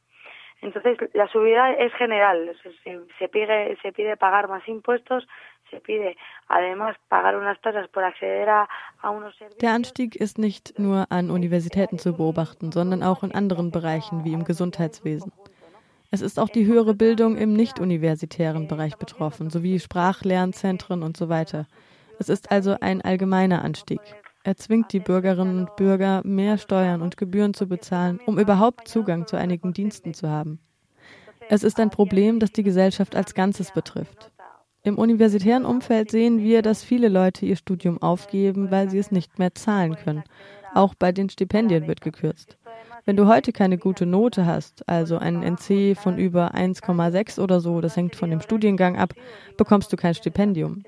Entonces, 0.61 0.97
la 1.13 1.27
subida 1.27 1.71
es 1.73 1.93
general, 1.93 2.57
se, 2.63 2.99
se, 3.19 3.27
pide, 3.29 3.77
se 3.81 3.91
pide 3.91 4.17
pagar 4.17 4.49
más 4.49 4.67
impuestos, 4.67 5.27
se 5.69 5.79
pide 5.79 6.17
además 6.47 6.95
pagar 7.09 7.37
unas 7.37 7.59
tasas 7.61 7.87
por 7.89 8.03
acceder 8.03 8.49
a, 8.49 8.67
a 9.01 9.09
unos 9.09 9.35
servicios. 9.35 9.59
Der 9.59 9.73
Anstieg 9.73 10.15
ist 10.15 10.39
nicht 10.39 10.79
nur 10.79 11.05
an 11.09 11.29
Universitäten 11.29 11.99
zu 11.99 12.17
beobachten, 12.17 12.71
sondern 12.71 13.03
auch 13.03 13.23
in 13.23 13.33
anderen 13.33 13.71
Bereichen 13.71 14.23
wie 14.23 14.33
im 14.33 14.45
Gesundheitswesen. 14.45 15.31
Es 16.09 16.21
ist 16.21 16.39
auch 16.39 16.47
die 16.47 16.65
höhere 16.65 16.95
Bildung 16.95 17.35
im 17.35 17.51
nicht-universitären 17.53 18.67
Bereich 18.67 18.95
betroffen, 18.95 19.49
sowie 19.49 19.77
Sprachlernzentren 19.79 21.03
und 21.03 21.17
so 21.17 21.27
weiter. 21.27 21.67
Es 22.17 22.29
ist 22.29 22.49
also 22.49 22.77
ein 22.79 23.01
allgemeiner 23.01 23.61
Anstieg. 23.61 23.99
Er 24.43 24.55
zwingt 24.55 24.93
die 24.93 25.01
Bürgerinnen 25.01 25.59
und 25.59 25.75
Bürger, 25.75 26.21
mehr 26.23 26.57
Steuern 26.57 27.01
und 27.01 27.17
Gebühren 27.17 27.53
zu 27.53 27.67
bezahlen, 27.67 28.21
um 28.25 28.39
überhaupt 28.39 28.87
Zugang 28.87 29.27
zu 29.27 29.35
einigen 29.35 29.73
Diensten 29.73 30.13
zu 30.13 30.29
haben. 30.29 30.59
Es 31.49 31.63
ist 31.63 31.79
ein 31.79 31.89
Problem, 31.89 32.39
das 32.39 32.51
die 32.51 32.63
Gesellschaft 32.63 33.13
als 33.13 33.33
Ganzes 33.33 33.71
betrifft. 33.71 34.31
Im 34.83 34.97
universitären 34.97 35.65
Umfeld 35.65 36.11
sehen 36.11 36.39
wir, 36.39 36.61
dass 36.61 36.83
viele 36.83 37.09
Leute 37.09 37.45
ihr 37.45 37.57
Studium 37.57 38.01
aufgeben, 38.01 38.71
weil 38.71 38.89
sie 38.89 38.99
es 38.99 39.11
nicht 39.11 39.37
mehr 39.37 39.53
zahlen 39.53 39.97
können. 39.97 40.23
Auch 40.73 40.95
bei 40.95 41.11
den 41.11 41.29
Stipendien 41.29 41.87
wird 41.87 41.99
gekürzt. 41.99 42.56
Wenn 43.07 43.15
du 43.15 43.25
heute 43.25 43.53
keine 43.53 43.77
gute 43.77 44.05
Note 44.05 44.45
hast, 44.45 44.83
also 44.89 45.17
einen 45.17 45.41
NC 45.41 45.95
von 45.97 46.17
über 46.17 46.53
1,6 46.53 47.39
oder 47.39 47.61
so, 47.61 47.79
das 47.79 47.95
hängt 47.95 48.17
von 48.17 48.29
dem 48.29 48.41
Studiengang 48.41 48.97
ab, 48.97 49.13
bekommst 49.55 49.93
du 49.93 49.95
kein 49.95 50.13
Stipendium. 50.13 50.83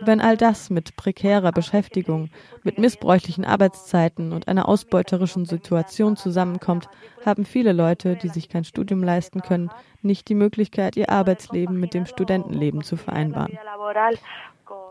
Wenn 0.00 0.20
all 0.20 0.36
das 0.36 0.70
mit 0.70 0.94
prekärer 0.94 1.50
Beschäftigung, 1.50 2.30
mit 2.62 2.78
missbräuchlichen 2.78 3.44
Arbeitszeiten 3.44 4.32
und 4.32 4.46
einer 4.46 4.68
ausbeuterischen 4.68 5.44
Situation 5.44 6.16
zusammenkommt, 6.16 6.88
haben 7.26 7.44
viele 7.44 7.72
Leute, 7.72 8.14
die 8.14 8.28
sich 8.28 8.48
kein 8.48 8.62
Studium 8.62 9.02
leisten 9.02 9.42
können, 9.42 9.68
nicht 10.00 10.28
die 10.28 10.36
Möglichkeit, 10.36 10.96
ihr 10.96 11.10
Arbeitsleben 11.10 11.80
mit 11.80 11.92
dem 11.92 12.06
Studentenleben 12.06 12.82
zu 12.82 12.96
vereinbaren. 12.96 13.58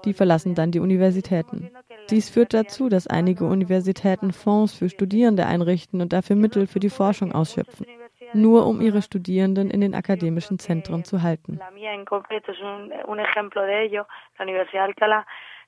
Die 0.05 0.13
verlassen 0.13 0.55
dann 0.55 0.71
die 0.71 0.79
Universitäten. 0.79 1.69
Dies 2.09 2.29
führt 2.29 2.53
dazu, 2.53 2.89
dass 2.89 3.07
einige 3.07 3.45
Universitäten 3.45 4.33
Fonds 4.33 4.73
für 4.73 4.89
Studierende 4.89 5.45
einrichten 5.45 6.01
und 6.01 6.11
dafür 6.13 6.35
Mittel 6.35 6.67
für 6.67 6.79
die 6.79 6.89
Forschung 6.89 7.31
ausschöpfen, 7.31 7.85
nur 8.33 8.65
um 8.65 8.81
ihre 8.81 9.01
Studierenden 9.01 9.69
in 9.69 9.81
den 9.81 9.93
akademischen 9.95 10.59
Zentren 10.59 11.03
zu 11.03 11.21
halten. 11.21 11.59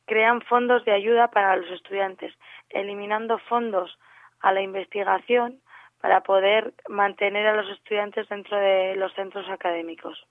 crean 0.05 0.41
fondos 0.41 0.83
de 0.85 0.91
ayuda 0.91 1.29
para 1.29 1.55
los 1.55 1.69
estudiantes, 1.71 2.33
eliminando 2.69 3.37
fondos 3.49 3.97
a 4.41 4.51
la 4.51 4.61
investigación 4.61 5.61
para 6.01 6.21
poder 6.21 6.73
mantener 6.89 7.47
a 7.47 7.55
los 7.55 7.69
estudiantes 7.69 8.27
dentro 8.27 8.57
de 8.57 8.95
los 8.95 9.13
centros 9.13 9.47
académicos. 9.49 10.27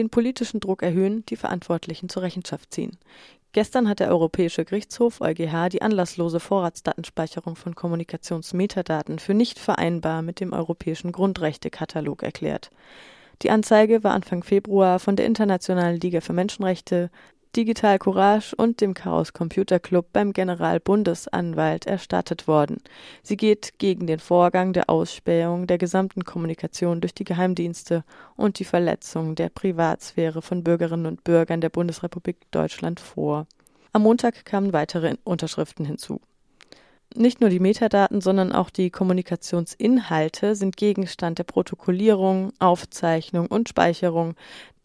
Den 0.00 0.10
politischen 0.10 0.60
Druck 0.60 0.82
erhöhen, 0.82 1.24
die 1.26 1.36
Verantwortlichen 1.36 2.08
zur 2.08 2.22
Rechenschaft 2.22 2.72
ziehen. 2.72 2.98
Gestern 3.52 3.88
hat 3.88 4.00
der 4.00 4.08
Europäische 4.08 4.64
Gerichtshof 4.64 5.20
EuGH 5.20 5.68
die 5.70 5.82
anlasslose 5.82 6.40
Vorratsdatenspeicherung 6.40 7.56
von 7.56 7.74
Kommunikationsmetadaten 7.74 9.18
für 9.18 9.34
nicht 9.34 9.58
vereinbar 9.58 10.22
mit 10.22 10.40
dem 10.40 10.52
Europäischen 10.52 11.10
Grundrechtekatalog 11.10 12.22
erklärt. 12.22 12.70
Die 13.42 13.50
Anzeige 13.50 14.04
war 14.04 14.12
Anfang 14.12 14.44
Februar 14.44 15.00
von 15.00 15.16
der 15.16 15.26
Internationalen 15.26 15.98
Liga 15.98 16.20
für 16.20 16.32
Menschenrechte, 16.32 17.10
Digital 17.56 17.98
Courage 17.98 18.54
und 18.54 18.80
dem 18.80 18.94
Chaos 18.94 19.32
Computer 19.32 19.80
Club 19.80 20.06
beim 20.12 20.32
Generalbundesanwalt 20.32 21.84
erstattet 21.84 22.46
worden. 22.46 22.78
Sie 23.24 23.36
geht 23.36 23.78
gegen 23.78 24.06
den 24.06 24.20
Vorgang 24.20 24.72
der 24.72 24.88
Ausspähung 24.88 25.66
der 25.66 25.76
gesamten 25.76 26.24
Kommunikation 26.24 27.00
durch 27.00 27.12
die 27.12 27.24
Geheimdienste 27.24 28.04
und 28.36 28.60
die 28.60 28.64
Verletzung 28.64 29.34
der 29.34 29.48
Privatsphäre 29.48 30.42
von 30.42 30.62
Bürgerinnen 30.62 31.06
und 31.06 31.24
Bürgern 31.24 31.60
der 31.60 31.70
Bundesrepublik 31.70 32.36
Deutschland 32.52 33.00
vor. 33.00 33.48
Am 33.92 34.02
Montag 34.02 34.44
kamen 34.44 34.72
weitere 34.72 35.16
Unterschriften 35.24 35.84
hinzu. 35.84 36.20
Nicht 37.16 37.40
nur 37.40 37.50
die 37.50 37.58
Metadaten, 37.58 38.20
sondern 38.20 38.52
auch 38.52 38.70
die 38.70 38.90
Kommunikationsinhalte 38.90 40.54
sind 40.54 40.76
Gegenstand 40.76 41.38
der 41.38 41.44
Protokollierung, 41.44 42.52
Aufzeichnung 42.60 43.48
und 43.48 43.68
Speicherung, 43.68 44.36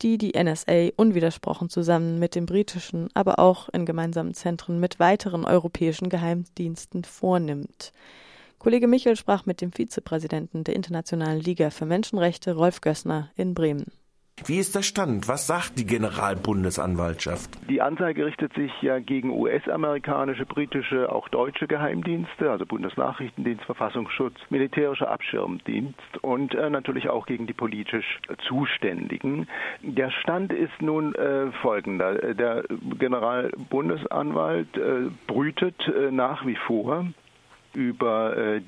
die 0.02 0.18
die 0.18 0.34
NSA 0.36 0.90
unwidersprochen 0.96 1.70
zusammen 1.70 2.18
mit 2.18 2.34
dem 2.34 2.48
britischen, 2.48 3.10
aber 3.14 3.38
auch 3.38 3.70
in 3.70 3.86
gemeinsamen 3.86 4.34
Zentren 4.34 4.80
mit 4.80 5.00
weiteren 5.00 5.46
europäischen 5.46 6.10
Geheimdiensten 6.10 7.04
vornimmt. 7.04 7.94
Kollege 8.58 8.88
Michel 8.88 9.16
sprach 9.16 9.46
mit 9.46 9.62
dem 9.62 9.72
Vizepräsidenten 9.72 10.64
der 10.64 10.76
Internationalen 10.76 11.40
Liga 11.40 11.70
für 11.70 11.86
Menschenrechte, 11.86 12.56
Rolf 12.56 12.82
Gössner, 12.82 13.30
in 13.36 13.54
Bremen. 13.54 13.92
Wie 14.44 14.60
ist 14.60 14.76
der 14.76 14.82
Stand? 14.82 15.30
Was 15.30 15.48
sagt 15.48 15.80
die 15.80 15.86
Generalbundesanwaltschaft? 15.86 17.50
Die 17.70 17.82
Anzeige 17.82 18.26
richtet 18.26 18.54
sich 18.54 18.72
ja 18.82 19.00
gegen 19.00 19.30
US-amerikanische, 19.32 20.46
britische, 20.46 21.10
auch 21.10 21.30
deutsche 21.30 21.68
Geheimdienste, 21.68 22.52
also 22.52 22.66
Bundesnachrichtendienst, 22.66 23.64
Verfassungsschutz, 23.64 24.36
militärischer 24.50 25.10
Abschirmdienst 25.10 26.18
und 26.22 26.54
äh, 26.54 26.70
natürlich 26.70 27.10
auch 27.10 27.26
gegen 27.28 27.48
die 27.48 27.54
politisch 27.54 28.20
Zuständigen. 28.48 29.48
Der 29.82 30.12
Stand 30.12 30.52
ist 30.52 30.82
nun 30.82 31.16
äh, 31.16 31.52
folgender. 31.62 32.36
Der 32.36 32.66
Generalbundesanwalt 33.00 34.78
äh, 34.78 35.10
brütet 35.28 35.88
äh, 35.88 36.12
nach 36.12 36.46
wie 36.46 36.58
vor 36.68 37.08
über 37.76 38.38
äh, 38.38 38.62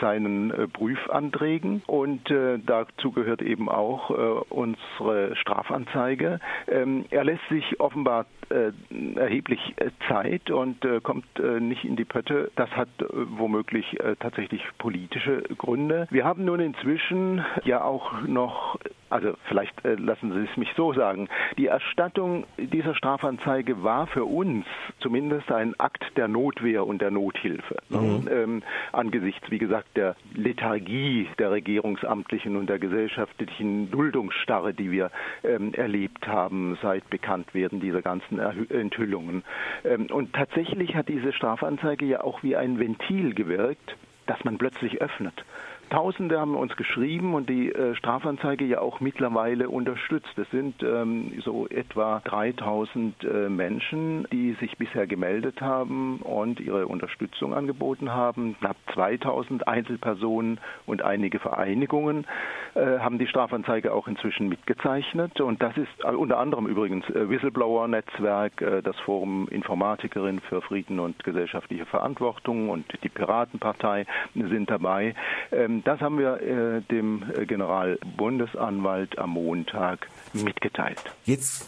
seinen 0.00 0.50
äh, 0.50 0.68
Prüfanträgen 0.68 1.82
und 1.86 2.30
äh, 2.30 2.58
dazu 2.64 3.12
gehört 3.12 3.42
eben 3.42 3.68
auch 3.68 4.10
äh, 4.10 4.14
unsere 4.48 5.36
Strafanzeige. 5.36 6.40
Ähm, 6.68 7.04
er 7.10 7.24
lässt 7.24 7.46
sich 7.48 7.80
offenbar 7.80 8.26
äh, 8.48 8.72
erheblich 9.16 9.60
äh, 9.76 9.90
Zeit 10.08 10.50
und 10.50 10.80
kommt 11.02 11.24
nicht 11.60 11.84
in 11.84 11.96
die 11.96 12.04
Pötte. 12.04 12.50
Das 12.56 12.70
hat 12.70 12.88
womöglich 13.10 13.96
tatsächlich 14.20 14.62
politische 14.78 15.42
Gründe. 15.58 16.06
Wir 16.10 16.24
haben 16.24 16.44
nun 16.44 16.60
inzwischen 16.60 17.44
ja 17.64 17.82
auch 17.84 18.22
noch 18.22 18.78
also 19.12 19.34
vielleicht 19.44 19.84
äh, 19.84 19.94
lassen 19.94 20.32
Sie 20.32 20.48
es 20.50 20.56
mich 20.56 20.70
so 20.76 20.92
sagen, 20.92 21.28
die 21.58 21.66
Erstattung 21.66 22.44
dieser 22.56 22.94
Strafanzeige 22.94 23.82
war 23.82 24.06
für 24.06 24.24
uns 24.24 24.66
zumindest 25.00 25.52
ein 25.52 25.78
Akt 25.78 26.16
der 26.16 26.28
Notwehr 26.28 26.86
und 26.86 27.02
der 27.02 27.10
Nothilfe. 27.10 27.76
Mhm. 27.90 28.28
Ähm, 28.30 28.62
angesichts, 28.92 29.50
wie 29.50 29.58
gesagt, 29.58 29.96
der 29.96 30.16
Lethargie 30.34 31.28
der 31.38 31.50
Regierungsamtlichen 31.50 32.56
und 32.56 32.68
der 32.68 32.78
gesellschaftlichen 32.78 33.90
Duldungsstarre, 33.90 34.72
die 34.72 34.90
wir 34.90 35.10
ähm, 35.44 35.74
erlebt 35.74 36.26
haben 36.26 36.78
seit 36.82 37.08
Bekanntwerden 37.10 37.80
dieser 37.80 38.02
ganzen 38.02 38.38
Erhü 38.38 38.66
Enthüllungen. 38.70 39.44
Ähm, 39.84 40.06
und 40.10 40.32
tatsächlich 40.32 40.94
hat 40.94 41.08
diese 41.08 41.32
Strafanzeige 41.32 42.06
ja 42.06 42.24
auch 42.24 42.42
wie 42.42 42.56
ein 42.56 42.78
Ventil 42.78 43.34
gewirkt, 43.34 43.96
das 44.26 44.42
man 44.44 44.56
plötzlich 44.56 45.02
öffnet. 45.02 45.44
Tausende 45.92 46.40
haben 46.40 46.56
uns 46.56 46.74
geschrieben 46.76 47.34
und 47.34 47.50
die 47.50 47.70
äh, 47.70 47.94
Strafanzeige 47.96 48.64
ja 48.64 48.80
auch 48.80 49.00
mittlerweile 49.00 49.68
unterstützt. 49.68 50.38
Es 50.38 50.50
sind 50.50 50.82
ähm, 50.82 51.34
so 51.44 51.68
etwa 51.68 52.22
3000 52.24 53.22
äh, 53.22 53.50
Menschen, 53.50 54.26
die 54.32 54.52
sich 54.54 54.78
bisher 54.78 55.06
gemeldet 55.06 55.60
haben 55.60 56.20
und 56.22 56.60
ihre 56.60 56.86
Unterstützung 56.86 57.52
angeboten 57.52 58.10
haben. 58.10 58.56
Knapp 58.58 58.78
2000 58.94 59.68
Einzelpersonen 59.68 60.60
und 60.86 61.02
einige 61.02 61.38
Vereinigungen 61.38 62.26
äh, 62.74 62.98
haben 62.98 63.18
die 63.18 63.26
Strafanzeige 63.26 63.92
auch 63.92 64.08
inzwischen 64.08 64.48
mitgezeichnet. 64.48 65.42
Und 65.42 65.62
das 65.62 65.76
ist 65.76 65.90
äh, 66.04 66.08
unter 66.08 66.38
anderem 66.38 66.68
übrigens 66.68 67.04
äh, 67.10 67.28
Whistleblower-Netzwerk, 67.28 68.62
äh, 68.62 68.80
das 68.80 68.98
Forum 69.00 69.46
Informatikerin 69.50 70.40
für 70.40 70.62
Frieden 70.62 70.98
und 71.00 71.22
gesellschaftliche 71.22 71.84
Verantwortung 71.84 72.70
und 72.70 72.86
die 73.04 73.10
Piratenpartei 73.10 74.06
sind 74.34 74.70
dabei. 74.70 75.14
Ähm, 75.50 75.81
das 75.84 76.00
haben 76.00 76.18
wir 76.18 76.40
äh, 76.40 76.80
dem 76.82 77.24
äh, 77.36 77.46
Generalbundesanwalt 77.46 79.18
am 79.18 79.30
Montag 79.30 80.08
mitgeteilt. 80.32 81.00
Jetzt 81.24 81.66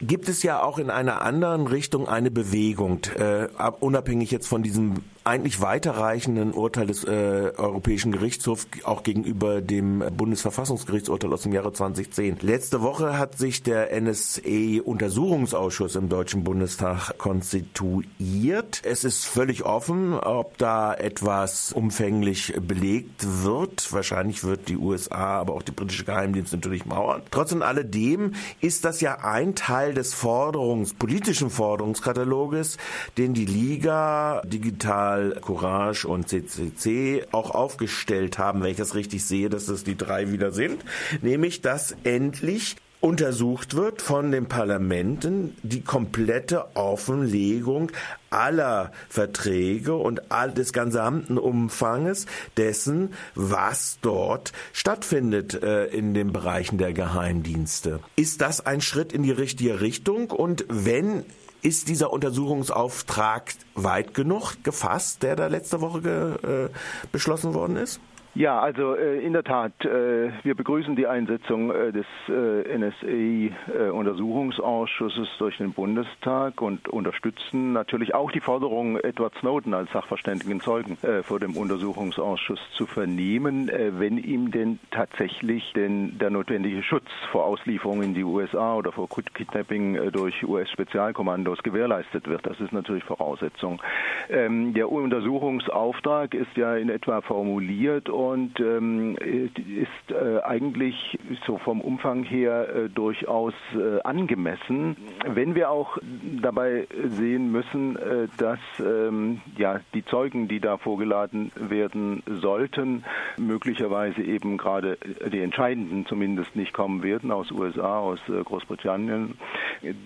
gibt 0.00 0.28
es 0.28 0.42
ja 0.42 0.62
auch 0.62 0.78
in 0.78 0.90
einer 0.90 1.22
anderen 1.22 1.66
Richtung 1.66 2.08
eine 2.08 2.30
Bewegung, 2.30 3.00
äh, 3.18 3.48
unabhängig 3.80 4.30
jetzt 4.30 4.46
von 4.46 4.62
diesem 4.62 5.02
eigentlich 5.26 5.60
weiterreichenden 5.60 6.52
Urteil 6.52 6.86
des 6.86 7.02
äh, 7.04 7.52
Europäischen 7.56 8.12
Gerichtshofs 8.12 8.68
auch 8.84 9.02
gegenüber 9.02 9.60
dem 9.60 10.04
Bundesverfassungsgerichtsurteil 10.16 11.32
aus 11.32 11.42
dem 11.42 11.52
Jahre 11.52 11.72
2010. 11.72 12.38
Letzte 12.42 12.80
Woche 12.80 13.18
hat 13.18 13.36
sich 13.36 13.64
der 13.64 13.88
NSA-Untersuchungsausschuss 14.00 15.96
im 15.96 16.08
Deutschen 16.08 16.44
Bundestag 16.44 17.18
konstituiert. 17.18 18.82
Es 18.84 19.02
ist 19.02 19.24
völlig 19.26 19.64
offen, 19.64 20.14
ob 20.14 20.58
da 20.58 20.94
etwas 20.94 21.72
umfänglich 21.72 22.54
belegt 22.60 23.26
wird. 23.42 23.92
Wahrscheinlich 23.92 24.44
wird 24.44 24.68
die 24.68 24.76
USA, 24.76 25.40
aber 25.40 25.54
auch 25.54 25.62
die 25.62 25.72
britische 25.72 26.04
Geheimdienst 26.04 26.52
natürlich 26.52 26.86
mauern. 26.86 27.22
Trotz 27.32 27.50
und 27.50 27.62
alledem 27.62 28.34
ist 28.60 28.84
das 28.84 29.00
ja 29.00 29.18
ein 29.24 29.56
Teil 29.56 29.92
des 29.92 30.14
Forderungs, 30.14 30.94
politischen 30.94 31.50
Forderungskataloges, 31.50 32.76
den 33.18 33.34
die 33.34 33.46
Liga 33.46 34.40
digital 34.44 35.15
Digital, 35.16 35.40
Courage 35.40 36.06
und 36.06 36.28
CCC 36.28 37.24
auch 37.32 37.50
aufgestellt 37.50 38.38
haben, 38.38 38.62
wenn 38.62 38.70
ich 38.70 38.76
das 38.76 38.94
richtig 38.94 39.24
sehe, 39.24 39.48
dass 39.48 39.66
das 39.66 39.84
die 39.84 39.96
drei 39.96 40.30
wieder 40.32 40.52
sind, 40.52 40.84
nämlich 41.22 41.62
dass 41.62 41.96
endlich 42.04 42.76
untersucht 43.00 43.76
wird 43.76 44.02
von 44.02 44.32
den 44.32 44.46
Parlamenten 44.46 45.56
die 45.62 45.82
komplette 45.82 46.74
Offenlegung 46.74 47.92
aller 48.30 48.90
Verträge 49.08 49.94
und 49.94 50.32
all 50.32 50.50
des 50.50 50.72
gesamten 50.72 51.38
Umfanges 51.38 52.26
dessen, 52.56 53.12
was 53.34 53.98
dort 54.00 54.52
stattfindet 54.72 55.62
äh, 55.62 55.86
in 55.86 56.14
den 56.14 56.32
Bereichen 56.32 56.78
der 56.78 56.94
Geheimdienste. 56.94 58.00
Ist 58.16 58.40
das 58.40 58.64
ein 58.64 58.80
Schritt 58.80 59.12
in 59.12 59.22
die 59.22 59.30
richtige 59.30 59.80
Richtung? 59.80 60.30
Und 60.30 60.64
wenn 60.68 61.24
ist 61.62 61.88
dieser 61.88 62.12
Untersuchungsauftrag 62.12 63.54
weit 63.74 64.14
genug 64.14 64.62
gefasst, 64.62 65.22
der 65.22 65.36
da 65.36 65.46
letzte 65.46 65.80
Woche 65.80 66.00
ge, 66.00 66.64
äh, 66.64 66.68
beschlossen 67.12 67.54
worden 67.54 67.76
ist? 67.76 68.00
Ja, 68.36 68.60
also 68.60 68.94
äh, 68.94 69.24
in 69.24 69.32
der 69.32 69.42
Tat, 69.44 69.72
äh, 69.86 70.30
wir 70.42 70.54
begrüßen 70.54 70.94
die 70.94 71.06
Einsetzung 71.06 71.70
äh, 71.70 71.90
des 71.90 72.04
äh, 72.28 72.76
NSA-Untersuchungsausschusses 72.76 75.28
durch 75.38 75.56
den 75.56 75.72
Bundestag 75.72 76.60
und 76.60 76.86
unterstützen 76.86 77.72
natürlich 77.72 78.14
auch 78.14 78.30
die 78.30 78.40
Forderung, 78.40 78.98
Edward 78.98 79.32
Snowden 79.40 79.72
als 79.72 79.90
sachverständigen 79.90 80.60
Zeugen 80.60 80.98
äh, 81.00 81.22
vor 81.22 81.40
dem 81.40 81.56
Untersuchungsausschuss 81.56 82.60
zu 82.72 82.84
vernehmen, 82.84 83.70
äh, 83.70 83.98
wenn 83.98 84.18
ihm 84.18 84.50
denn 84.50 84.80
tatsächlich 84.90 85.72
denn 85.72 86.18
der 86.18 86.28
notwendige 86.28 86.82
Schutz 86.82 87.08
vor 87.32 87.46
Auslieferung 87.46 88.02
in 88.02 88.12
die 88.12 88.24
USA 88.24 88.74
oder 88.74 88.92
vor 88.92 89.08
Kidnapping 89.08 90.10
durch 90.12 90.46
US-Spezialkommandos 90.46 91.62
gewährleistet 91.62 92.28
wird. 92.28 92.44
Das 92.44 92.60
ist 92.60 92.74
natürlich 92.74 93.04
Voraussetzung. 93.04 93.80
Ähm, 94.28 94.74
der 94.74 94.92
Untersuchungsauftrag 94.92 96.34
ist 96.34 96.54
ja 96.56 96.76
in 96.76 96.90
etwa 96.90 97.22
formuliert 97.22 98.10
und 98.10 98.25
ähm, 98.34 99.16
ist 99.16 100.10
äh, 100.10 100.40
eigentlich 100.42 101.18
so 101.46 101.58
vom 101.58 101.80
Umfang 101.80 102.24
her 102.24 102.68
äh, 102.68 102.88
durchaus 102.88 103.54
äh, 103.74 104.00
angemessen. 104.02 104.96
Wenn 105.26 105.54
wir 105.54 105.70
auch 105.70 105.98
dabei 106.40 106.86
sehen 107.08 107.50
müssen, 107.52 107.96
äh, 107.96 108.28
dass 108.38 108.58
ähm, 108.80 109.40
ja 109.56 109.80
die 109.94 110.04
Zeugen, 110.04 110.48
die 110.48 110.60
da 110.60 110.76
vorgeladen 110.76 111.52
werden 111.56 112.22
sollten, 112.26 113.04
möglicherweise 113.36 114.22
eben 114.22 114.56
gerade 114.56 114.98
die 115.32 115.40
entscheidenden 115.40 116.06
zumindest 116.06 116.56
nicht 116.56 116.72
kommen 116.72 117.02
werden 117.02 117.30
aus 117.30 117.50
USA, 117.50 117.98
aus 117.98 118.20
äh, 118.28 118.42
Großbritannien, 118.42 119.38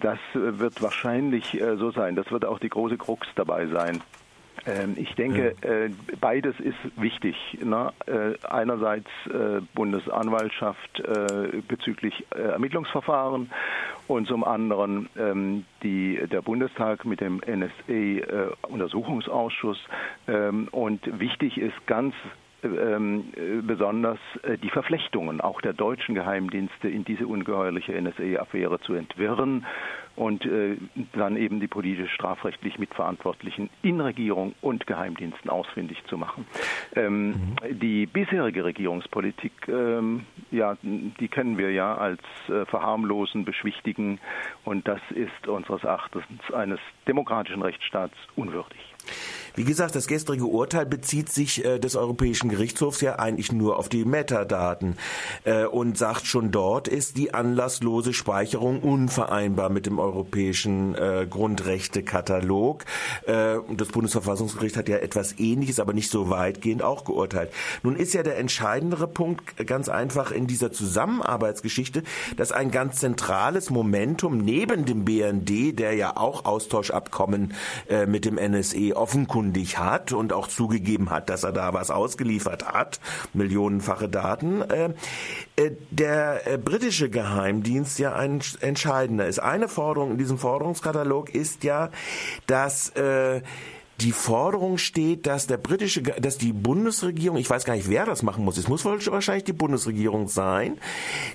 das 0.01 0.19
wird 0.35 0.83
wahrscheinlich 0.83 1.61
äh, 1.61 1.77
so 1.77 1.91
sein. 1.91 2.17
Das 2.17 2.31
wird 2.31 2.45
auch 2.45 2.59
die 2.59 2.69
große 2.69 2.97
Krux 2.99 3.27
dabei 3.35 3.67
sein. 3.67 4.03
Ähm, 4.66 4.94
ich 4.96 5.14
denke, 5.14 5.55
äh, 5.62 5.90
beides 6.20 6.59
ist 6.61 6.79
wichtig. 6.96 7.37
Ne? 7.62 7.92
Äh, 8.07 8.35
einerseits 8.46 9.09
äh, 9.27 9.61
Bundesanwaltschaft 9.75 11.03
bezüglich 11.68 12.27
Ermittlungsverfahren 12.31 13.51
und 14.11 14.27
zum 14.27 14.44
anderen 14.44 15.09
ähm, 15.16 15.64
die, 15.83 16.20
der 16.31 16.42
Bundestag 16.42 17.05
mit 17.05 17.20
dem 17.20 17.40
NSA-Untersuchungsausschuss. 17.46 19.79
Ähm, 20.27 20.66
und 20.73 21.20
wichtig 21.20 21.59
ist 21.59 21.87
ganz 21.87 22.16
besonders 22.62 24.18
die 24.62 24.70
Verflechtungen 24.70 25.40
auch 25.40 25.61
der 25.61 25.73
deutschen 25.73 26.14
Geheimdienste 26.14 26.88
in 26.88 27.05
diese 27.05 27.27
ungeheuerliche 27.27 27.92
NSA-Affäre 28.01 28.81
zu 28.81 28.94
entwirren 28.94 29.64
und 30.16 30.44
äh, 30.44 30.77
dann 31.14 31.37
eben 31.37 31.61
die 31.61 31.66
politisch 31.66 32.12
strafrechtlich 32.12 32.79
Mitverantwortlichen 32.79 33.70
in 33.83 34.01
Regierung 34.01 34.55
und 34.61 34.87
Geheimdiensten 34.87 35.51
ausfindig 35.51 36.05
zu 36.09 36.18
machen. 36.18 36.46
Ähm, 36.94 37.29
mhm. 37.29 37.57
Die 37.81 38.07
bisherige 38.07 38.64
Regierungspolitik, 38.64 39.53
ähm, 39.68 40.27
ja, 40.51 40.77
die 40.83 41.29
kennen 41.29 41.57
wir 41.57 41.70
ja 41.73 41.94
als 41.94 42.20
äh, 42.49 42.66
verharmlosen, 42.66 43.44
beschwichtigen 43.44 44.18
und 44.64 44.87
das 44.88 45.01
ist 45.11 45.49
unseres 45.49 45.85
Erachtens 45.85 46.25
eines 46.53 46.81
demokratischen 47.07 47.62
Rechtsstaats 47.62 48.14
unwürdig. 48.37 48.79
Wie 49.55 49.65
gesagt, 49.65 49.95
das 49.97 50.07
gestrige 50.07 50.47
Urteil 50.47 50.87
bezieht 50.87 51.31
sich 51.31 51.65
äh, 51.65 51.79
des 51.79 51.97
Europäischen 51.97 52.49
Gerichtshofs 52.49 53.01
ja 53.01 53.19
eigentlich 53.19 53.53
nur 53.53 53.79
auf 53.79 53.89
die 53.89 54.05
Metadaten 54.05 54.97
äh, 55.45 55.65
und 55.65 55.99
sagt 55.99 56.27
schon 56.27 56.51
dort 56.51 56.89
ist 56.89 57.17
die 57.17 57.35
anlasslose 57.35 58.13
Speicherung 58.13 58.81
unvereinbar 58.81 59.71
mit 59.71 59.87
dem 59.87 59.99
europäischen 59.99 60.95
äh, 60.95 61.27
Grundrechtekatalog. 61.29 62.85
Äh, 63.27 63.57
das 63.77 63.89
Bundesverfassungsgericht 63.89 64.77
hat 64.77 64.89
ja 64.89 64.99
etwas 64.99 65.39
Ähnliches, 65.39 65.81
aber 65.81 65.93
nicht 65.93 66.11
so 66.11 66.31
weitgehend 66.31 66.83
auch 66.83 67.05
geurteilt. 67.05 67.51
Nun 67.83 67.97
ist 67.97 68.15
ja 68.15 68.23
der 68.23 68.39
entscheidendere 68.39 69.09
Punkt 69.09 69.67
ganz 69.67 69.89
einfach 69.89 70.31
in 70.31 70.47
dieser 70.47 70.73
Zusammenarbeitsgeschichte, 70.73 72.03
dass 72.37 72.53
ein 72.53 72.71
ganz 72.71 73.01
zentrales 73.01 73.71
Momentum 73.71 74.39
neben 74.39 74.85
dem 74.85 75.05
BND, 75.05 75.79
der 75.79 75.95
ja 75.95 76.17
auch 76.17 76.45
Austauschabkommen 76.45 77.55
äh, 77.89 78.07
mit 78.07 78.25
dem 78.25 78.37
NSE 78.37 78.97
offenkundig 78.97 79.50
hat 79.79 80.13
und 80.13 80.33
auch 80.33 80.49
zugegeben 80.49 81.11
hat, 81.11 81.31
dass 81.31 81.45
er 81.45 81.53
da 81.53 81.73
was 81.75 81.91
ausgeliefert 81.91 82.67
hat, 82.67 83.01
millionenfache 83.33 84.09
Daten, 84.09 84.63
äh, 84.63 84.91
äh, 85.57 85.73
der 85.91 86.47
äh, 86.47 86.59
britische 86.59 87.11
Geheimdienst 87.11 87.99
ja 87.99 88.15
ein 88.15 88.41
entscheidender 88.61 89.27
ist. 89.27 89.39
Eine 89.39 89.69
Forderung 89.69 90.13
in 90.13 90.19
diesem 90.19 90.39
Forderungskatalog 90.39 91.35
ist 91.35 91.65
ja, 91.65 91.91
dass 92.47 92.91
äh, 92.91 93.43
die 94.01 94.13
Forderung 94.13 94.79
steht, 94.79 95.27
dass 95.27 95.47
der 95.47 95.59
britische, 95.59 96.03
dass 96.03 96.39
die 96.39 96.53
Bundesregierung, 96.53 97.39
ich 97.39 97.51
weiß 97.51 97.65
gar 97.65 97.75
nicht, 97.75 97.91
wer 97.91 98.07
das 98.07 98.23
machen 98.23 98.45
muss, 98.45 98.57
es 98.57 98.69
muss 98.69 98.85
wahrscheinlich 98.85 99.43
die 99.45 99.53
Bundesregierung 99.53 100.29
sein, 100.29 100.79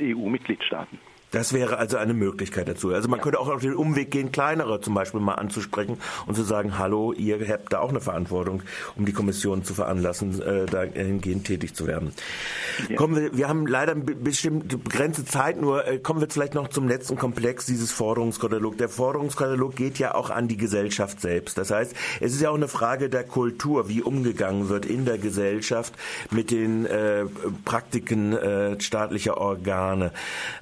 EU-Mitgliedstaaten. 0.00 0.98
Das 1.34 1.52
wäre 1.52 1.78
also 1.78 1.96
eine 1.96 2.14
Möglichkeit 2.14 2.68
dazu. 2.68 2.92
Also 2.94 3.08
man 3.08 3.18
ja. 3.18 3.24
könnte 3.24 3.40
auch 3.40 3.48
auf 3.48 3.60
den 3.60 3.74
Umweg 3.74 4.12
gehen, 4.12 4.30
kleinere 4.30 4.80
zum 4.80 4.94
Beispiel 4.94 5.18
mal 5.18 5.34
anzusprechen 5.34 5.98
und 6.26 6.36
zu 6.36 6.44
sagen, 6.44 6.78
hallo, 6.78 7.12
ihr 7.12 7.44
habt 7.48 7.72
da 7.72 7.80
auch 7.80 7.88
eine 7.88 8.00
Verantwortung, 8.00 8.62
um 8.94 9.04
die 9.04 9.12
Kommission 9.12 9.64
zu 9.64 9.74
veranlassen, 9.74 10.40
äh, 10.40 10.66
dahingehend 10.66 11.44
tätig 11.44 11.74
zu 11.74 11.88
werden. 11.88 12.12
Ja. 12.88 12.94
Kommen 12.94 13.16
wir, 13.16 13.36
wir 13.36 13.48
haben 13.48 13.66
leider 13.66 13.96
bestimmte 13.96 14.78
begrenzte 14.78 15.24
Zeit, 15.24 15.60
nur 15.60 15.84
äh, 15.84 15.98
kommen 15.98 16.20
wir 16.20 16.28
vielleicht 16.30 16.54
noch 16.54 16.68
zum 16.68 16.86
letzten 16.86 17.16
Komplex 17.16 17.66
dieses 17.66 17.90
Forderungskatalog. 17.90 18.78
Der 18.78 18.88
Forderungskatalog 18.88 19.74
geht 19.74 19.98
ja 19.98 20.14
auch 20.14 20.30
an 20.30 20.46
die 20.46 20.56
Gesellschaft 20.56 21.20
selbst. 21.20 21.58
Das 21.58 21.72
heißt, 21.72 21.94
es 22.20 22.32
ist 22.32 22.42
ja 22.42 22.50
auch 22.50 22.54
eine 22.54 22.68
Frage 22.68 23.08
der 23.08 23.24
Kultur, 23.24 23.88
wie 23.88 24.02
umgegangen 24.02 24.68
wird 24.68 24.86
in 24.86 25.04
der 25.04 25.18
Gesellschaft 25.18 25.94
mit 26.30 26.52
den 26.52 26.86
äh, 26.86 27.24
Praktiken 27.64 28.34
äh, 28.34 28.80
staatlicher 28.80 29.36
Organe. 29.38 30.12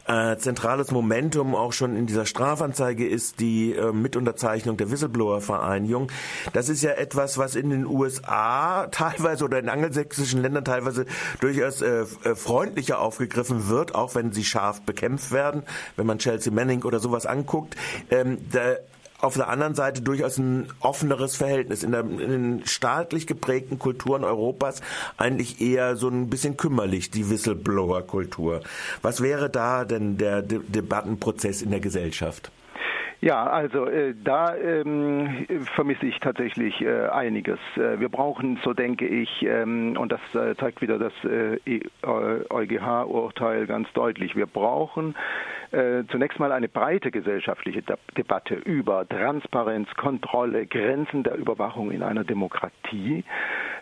Äh, 0.06 0.38
zentrales 0.62 0.92
Momentum 0.92 1.56
auch 1.56 1.72
schon 1.72 1.96
in 1.96 2.06
dieser 2.06 2.24
Strafanzeige 2.24 3.04
ist 3.04 3.40
die 3.40 3.72
äh, 3.72 3.90
Mitunterzeichnung 3.90 4.76
der 4.76 4.92
Whistleblower-Vereinigung. 4.92 6.06
Das 6.52 6.68
ist 6.68 6.82
ja 6.82 6.92
etwas, 6.92 7.36
was 7.36 7.56
in 7.56 7.70
den 7.70 7.84
USA 7.84 8.86
teilweise 8.92 9.44
oder 9.44 9.58
in 9.58 9.68
angelsächsischen 9.68 10.40
Ländern 10.40 10.64
teilweise 10.64 11.06
durchaus 11.40 11.82
äh, 11.82 12.02
äh, 12.22 12.36
freundlicher 12.36 13.00
aufgegriffen 13.00 13.68
wird, 13.68 13.96
auch 13.96 14.14
wenn 14.14 14.30
sie 14.30 14.44
scharf 14.44 14.82
bekämpft 14.82 15.32
werden. 15.32 15.64
Wenn 15.96 16.06
man 16.06 16.18
Chelsea 16.18 16.52
Manning 16.52 16.84
oder 16.84 17.00
sowas 17.00 17.26
anguckt, 17.26 17.74
ähm, 18.12 18.38
auf 19.22 19.34
der 19.34 19.48
anderen 19.48 19.74
Seite 19.74 20.02
durchaus 20.02 20.36
ein 20.36 20.66
offeneres 20.80 21.36
Verhältnis. 21.36 21.84
In, 21.84 21.92
der, 21.92 22.00
in 22.00 22.18
den 22.18 22.66
staatlich 22.66 23.26
geprägten 23.26 23.78
Kulturen 23.78 24.24
Europas 24.24 24.80
eigentlich 25.16 25.60
eher 25.60 25.96
so 25.96 26.08
ein 26.08 26.28
bisschen 26.28 26.56
kümmerlich, 26.56 27.10
die 27.10 27.30
Whistleblower-Kultur. 27.30 28.60
Was 29.00 29.20
wäre 29.20 29.48
da 29.48 29.84
denn 29.84 30.18
der 30.18 30.42
De 30.42 30.60
Debattenprozess 30.66 31.62
in 31.62 31.70
der 31.70 31.80
Gesellschaft? 31.80 32.50
Ja, 33.24 33.46
also 33.46 33.86
äh, 33.86 34.14
da 34.24 34.56
ähm, 34.56 35.46
vermisse 35.76 36.06
ich 36.06 36.18
tatsächlich 36.18 36.80
äh, 36.80 37.06
einiges. 37.06 37.60
Äh, 37.76 38.00
wir 38.00 38.08
brauchen, 38.08 38.58
so 38.64 38.72
denke 38.72 39.06
ich, 39.06 39.44
ähm, 39.44 39.96
und 39.96 40.10
das 40.10 40.20
äh, 40.34 40.56
zeigt 40.56 40.82
wieder 40.82 40.98
das 40.98 41.12
äh, 41.22 41.60
EuGH-Urteil 42.02 43.68
ganz 43.68 43.92
deutlich, 43.92 44.34
wir 44.34 44.46
brauchen 44.46 45.14
äh, 45.70 46.04
zunächst 46.10 46.38
mal 46.38 46.52
eine 46.52 46.68
breite 46.68 47.10
gesellschaftliche 47.10 47.82
De 47.82 47.96
Debatte 48.16 48.54
über 48.54 49.08
Transparenz, 49.08 49.88
Kontrolle, 49.94 50.66
Grenzen 50.66 51.22
der 51.22 51.36
Überwachung 51.36 51.92
in 51.92 52.02
einer 52.02 52.24
Demokratie. 52.24 53.24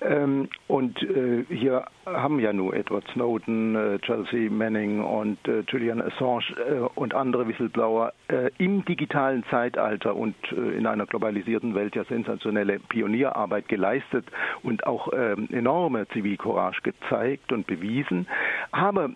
Ähm, 0.03 0.49
und 0.67 1.03
äh, 1.03 1.45
hier 1.49 1.85
haben 2.07 2.41
ja 2.41 2.53
nur 2.53 2.75
Edward 2.75 3.05
Snowden, 3.13 3.77
äh, 3.77 3.99
Chelsea 3.99 4.51
Manning 4.51 5.03
und 5.03 5.37
äh, 5.47 5.63
Julian 5.69 6.01
Assange 6.01 6.45
äh, 6.57 6.81
und 6.95 7.15
andere 7.15 7.47
Whistleblower 7.47 8.13
äh, 8.29 8.51
im 8.59 8.85
digitalen 8.85 9.45
Zeitalter 9.51 10.17
und 10.17 10.35
in 10.53 10.87
einer 10.87 11.07
globalisierten 11.07 11.75
Welt 11.75 11.95
ja 11.95 12.05
sensationelle 12.05 12.79
Pionierarbeit 12.79 13.69
geleistet 13.69 14.25
und 14.63 14.87
auch 14.87 15.09
ähm, 15.13 15.49
enorme 15.53 16.09
Zivilcourage 16.09 16.81
gezeigt 16.83 17.53
und 17.53 17.67
bewiesen. 17.67 18.27
Aber 18.73 19.11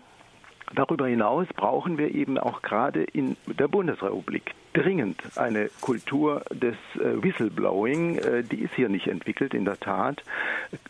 Darüber 0.73 1.07
hinaus 1.07 1.47
brauchen 1.55 1.97
wir 1.97 2.13
eben 2.13 2.37
auch 2.37 2.61
gerade 2.61 3.03
in 3.03 3.37
der 3.45 3.67
Bundesrepublik 3.67 4.55
dringend 4.73 5.21
eine 5.37 5.69
Kultur 5.79 6.43
des 6.51 6.75
äh, 6.95 7.23
Whistleblowing. 7.23 8.17
Äh, 8.17 8.43
die 8.43 8.61
ist 8.61 8.73
hier 8.73 8.89
nicht 8.89 9.07
entwickelt, 9.07 9.53
in 9.53 9.63
der 9.63 9.79
Tat. 9.79 10.23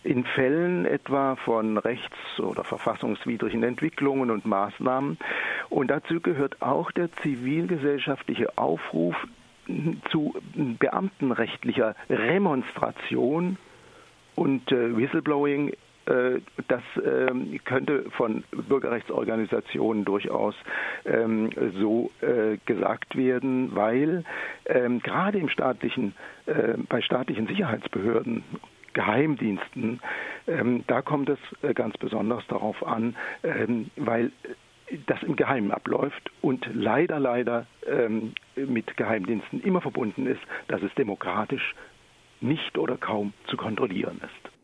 In 0.03 0.23
Fällen 0.23 0.85
etwa 0.85 1.35
von 1.35 1.77
rechts- 1.77 2.39
oder 2.39 2.63
verfassungswidrigen 2.63 3.63
Entwicklungen 3.63 4.31
und 4.31 4.45
Maßnahmen. 4.45 5.17
Und 5.69 5.87
dazu 5.89 6.19
gehört 6.19 6.61
auch 6.61 6.91
der 6.91 7.11
zivilgesellschaftliche 7.11 8.57
Aufruf 8.57 9.15
zu 10.11 10.35
beamtenrechtlicher 10.55 11.95
Remonstration 12.09 13.57
und 14.35 14.71
äh, 14.71 14.95
Whistleblowing 14.95 15.73
das 16.05 16.83
ähm, 17.03 17.59
könnte 17.65 18.05
von 18.11 18.43
Bürgerrechtsorganisationen 18.51 20.05
durchaus 20.05 20.55
ähm, 21.05 21.49
so 21.79 22.11
äh, 22.21 22.57
gesagt 22.65 23.15
werden, 23.15 23.75
weil 23.75 24.23
ähm, 24.65 24.99
gerade 24.99 25.39
im 25.39 25.49
staatlichen, 25.49 26.13
äh, 26.45 26.77
bei 26.89 27.01
staatlichen 27.01 27.47
Sicherheitsbehörden 27.47 28.43
Geheimdiensten, 28.93 29.99
da 30.87 31.01
kommt 31.01 31.27
es 31.27 31.39
ganz 31.75 31.97
besonders 31.97 32.47
darauf 32.47 32.81
an, 32.87 33.17
weil 33.97 34.31
das 35.05 35.21
im 35.21 35.35
Geheimen 35.35 35.71
abläuft 35.71 36.31
und 36.41 36.65
leider, 36.73 37.19
leider 37.19 37.67
mit 38.55 38.95
Geheimdiensten 38.95 39.61
immer 39.63 39.81
verbunden 39.81 40.27
ist, 40.27 40.39
dass 40.69 40.81
es 40.81 40.95
demokratisch 40.95 41.75
nicht 42.39 42.77
oder 42.77 42.95
kaum 42.95 43.33
zu 43.47 43.57
kontrollieren 43.57 44.21
ist. 44.23 44.54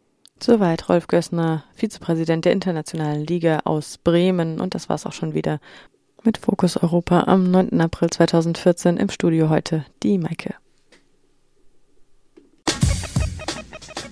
Soweit 0.43 0.89
Rolf 0.89 1.05
Gössner, 1.05 1.63
Vizepräsident 1.75 2.45
der 2.45 2.51
Internationalen 2.51 3.23
Liga 3.23 3.59
aus 3.65 3.99
Bremen. 3.99 4.59
Und 4.59 4.73
das 4.73 4.89
war's 4.89 5.05
auch 5.05 5.13
schon 5.13 5.35
wieder 5.35 5.59
mit 6.23 6.39
Fokus 6.39 6.77
Europa 6.77 7.25
am 7.27 7.51
9. 7.51 7.79
April 7.79 8.09
2014 8.09 8.97
im 8.97 9.09
Studio 9.09 9.49
heute 9.49 9.85
die 10.01 10.17
Maike. 10.17 10.55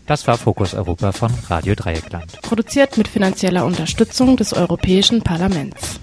Das 0.06 0.28
war 0.28 0.38
Fokus 0.38 0.76
Europa 0.76 1.12
von 1.12 1.32
Radio 1.50 1.74
Dreieckland. 1.74 2.42
Produziert 2.44 2.98
mit 2.98 3.08
finanzieller 3.08 3.66
Unterstützung 3.66 4.38
des 4.38 4.54
Europäischen 4.54 5.24
Parlaments. 5.24 6.00